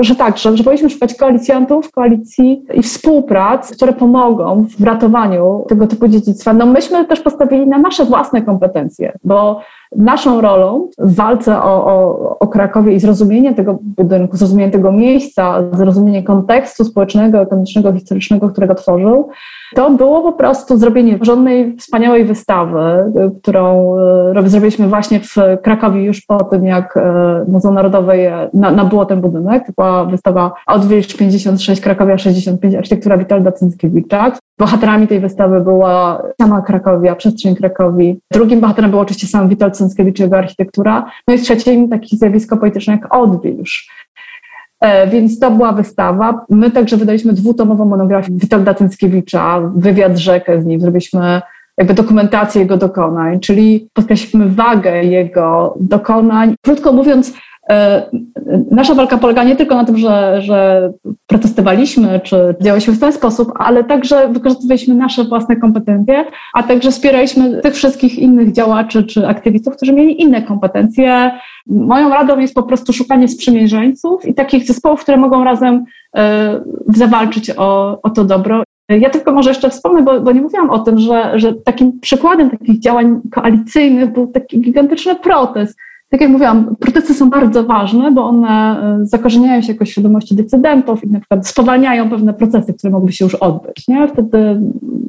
[0.00, 5.86] że tak, że, że powinniśmy szukać koalicjantów, koalicji i współprac, które pomogą w ratowaniu tego
[5.86, 6.52] typu dziedzictwa.
[6.52, 9.60] No myśmy też postawili na nasze własne kompetencje, bo
[9.96, 15.62] Naszą rolą w walce o, o, o Krakowie i zrozumienie tego budynku, zrozumienie tego miejsca,
[15.72, 19.28] zrozumienie kontekstu społecznego, ekonomicznego, historycznego, którego tworzył,
[19.74, 23.12] to było po prostu zrobienie porządnej, wspaniałej wystawy,
[23.42, 23.96] którą
[24.36, 28.14] e, zrobiliśmy właśnie w Krakowie już po tym, jak e, Muzeum Narodowe
[28.54, 29.66] nabyło ten budynek.
[29.66, 34.32] To była wystawa Odwilż 56, Krakowia 65, architektura Witolda Cęckiewicza.
[34.58, 38.20] Bohaterami tej wystawy była sama Krakowia, przestrzeń Krakowi.
[38.30, 41.10] Drugim bohaterem był oczywiście sam Witold Cęckiewicz, jego architektura.
[41.28, 43.88] No i trzecim takie zjawisko polityczne jak Odwilż.
[44.80, 46.44] E, więc to była wystawa.
[46.50, 51.42] My także wydaliśmy dwutomową monografię Witolda Cęckiewicza, wywiad rzekę z nim, zrobiliśmy
[51.78, 56.54] jakby dokumentację jego dokonań, czyli podkreśliliśmy wagę jego dokonań.
[56.64, 57.32] Krótko mówiąc,
[58.70, 60.92] nasza walka polega nie tylko na tym, że, że
[61.26, 67.60] protestowaliśmy czy działaliśmy w ten sposób, ale także wykorzystywaliśmy nasze własne kompetencje, a także wspieraliśmy
[67.60, 71.30] tych wszystkich innych działaczy czy aktywistów, którzy mieli inne kompetencje.
[71.66, 75.84] Moją radą jest po prostu szukanie sprzymierzeńców i takich zespołów, które mogą razem
[76.16, 78.62] e, zawalczyć o, o to dobro.
[78.88, 82.50] Ja tylko może jeszcze wspomnę, bo, bo, nie mówiłam o tym, że, że takim przykładem
[82.50, 85.78] takich działań koalicyjnych był taki gigantyczny protest
[86.10, 91.04] tak jak mówiłam, protesty są bardzo ważne, bo one e, zakorzeniają się jako świadomości decydentów
[91.04, 93.88] i na przykład spowalniają pewne procesy, które mogłyby się już odbyć.
[93.88, 94.08] Nie?
[94.08, 94.60] Wtedy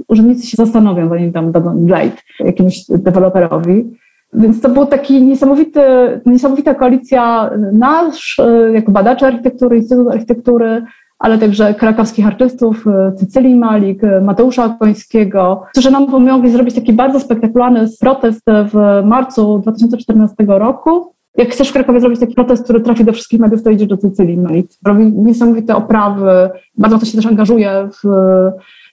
[0.08, 3.86] urzędnicy się zastanowią, zanim tam dadzą blade jakiemuś deweloperowi.
[4.34, 5.82] Więc to była niesamowity,
[6.26, 10.84] niesamowita koalicja nasz, e, jako badaczy architektury, Instytut Architektury,
[11.20, 16.93] ale także krakowskich artystów, e, Cycylii Malik, e, Mateusza Okońskiego, którzy nam pomogli zrobić taki
[16.93, 21.13] bardzo spektakularny protest w marcu 2014 roku.
[21.38, 23.97] Jak chcesz w Krakowie zrobić taki protest, który trafi do wszystkich mediów, to idziesz do
[23.97, 24.72] Cycylii Malik.
[24.86, 28.07] Robi niesamowite oprawy, bardzo to się też angażuje w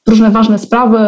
[0.09, 0.99] różne ważne sprawy,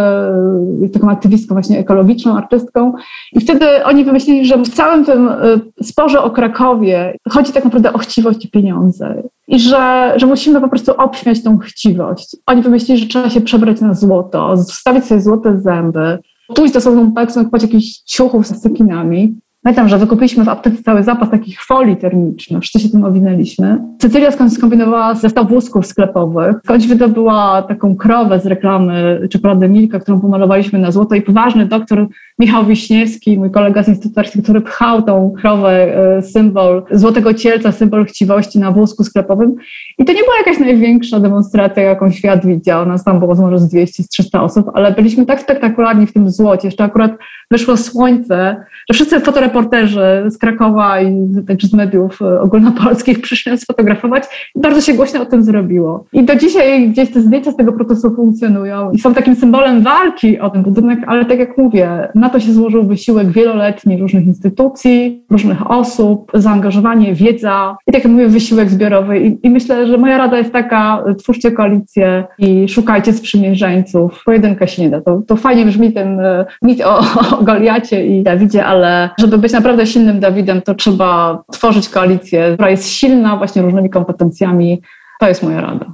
[0.92, 2.92] taką aktywistką właśnie ekologiczną, artystką.
[3.32, 7.92] I wtedy oni wymyślili, że w całym tym y, sporze o Krakowie chodzi tak naprawdę
[7.92, 9.22] o chciwość i pieniądze.
[9.48, 12.36] I że, że musimy po prostu obśmiać tą chciwość.
[12.46, 16.18] Oni wymyślili, że trzeba się przebrać na złoto, wstawić sobie złote zęby,
[16.54, 21.02] pójść do sobą peksą, kupować jakichś ciuchów z cekinami Pamiętam, że wykupiliśmy w aptece cały
[21.02, 23.78] zapas takich folii termicznych, wszyscy się tym owinęliśmy.
[23.98, 30.20] Cecylia skąd skombinowała zestaw wózków sklepowych, skądś wydobyła taką krowę z reklamy czekolady Milka, którą
[30.20, 32.06] pomalowaliśmy na złoto i poważny doktor
[32.38, 38.06] Michał Wiśniewski, mój kolega z Instytutu Architektury, pchał tą krowę, e, symbol złotego cielca, symbol
[38.06, 39.54] chciwości na wózku sklepowym.
[39.98, 42.86] I to nie była jakaś największa demonstracja, jaką świat widział.
[42.86, 46.30] Nas tam było może z 200, z 300 osób, ale byliśmy tak spektakularni w tym
[46.30, 46.68] złocie.
[46.68, 47.12] Jeszcze akurat
[47.50, 48.56] wyszło słońce,
[48.90, 54.24] że wszyscy fotoreporterzy fotoreporterzy z Krakowa i także z mediów e, ogólnopolskich przyszli nas sfotografować
[54.54, 56.04] i bardzo się głośno o tym zrobiło.
[56.12, 60.40] I do dzisiaj gdzieś te zdjęcia z tego procesu funkcjonują i są takim symbolem walki
[60.40, 65.24] o ten budynek, ale tak jak mówię, na to się złożył wysiłek wieloletni różnych instytucji,
[65.30, 69.20] różnych osób, zaangażowanie, wiedza i tak jak mówię, wysiłek zbiorowy.
[69.20, 74.22] I, i myślę, że moja rada jest taka, twórzcie koalicję i szukajcie sprzymierzeńców.
[74.24, 75.00] Pojedynka się nie da.
[75.00, 76.98] To, to fajnie brzmi ten e, mit o,
[77.38, 82.70] o Goliacie i Dawidzie, ale żeby być naprawdę silnym Dawidem, to trzeba tworzyć koalicję, która
[82.70, 84.82] jest silna właśnie różnymi kompetencjami.
[85.20, 85.86] To jest moja rada.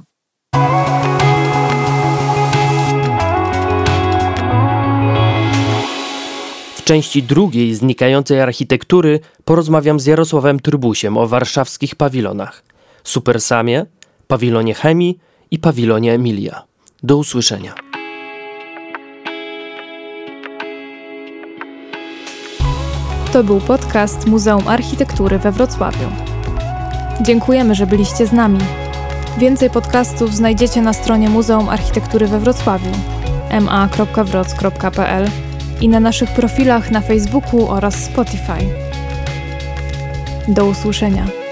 [6.75, 12.63] W części drugiej znikającej architektury porozmawiam z Jarosławem Trybusiem o warszawskich pawilonach.
[13.03, 13.85] Supersamie,
[14.27, 15.19] pawilonie chemii
[15.51, 16.63] i pawilonie Emilia.
[17.03, 17.84] Do usłyszenia.
[23.35, 26.09] To był podcast Muzeum Architektury we Wrocławiu.
[27.21, 28.59] Dziękujemy, że byliście z nami.
[29.37, 32.91] Więcej podcastów znajdziecie na stronie Muzeum Architektury we Wrocławiu
[33.61, 35.29] ma.wroc.pl
[35.81, 38.67] i na naszych profilach na Facebooku oraz Spotify.
[40.47, 41.44] Do usłyszenia.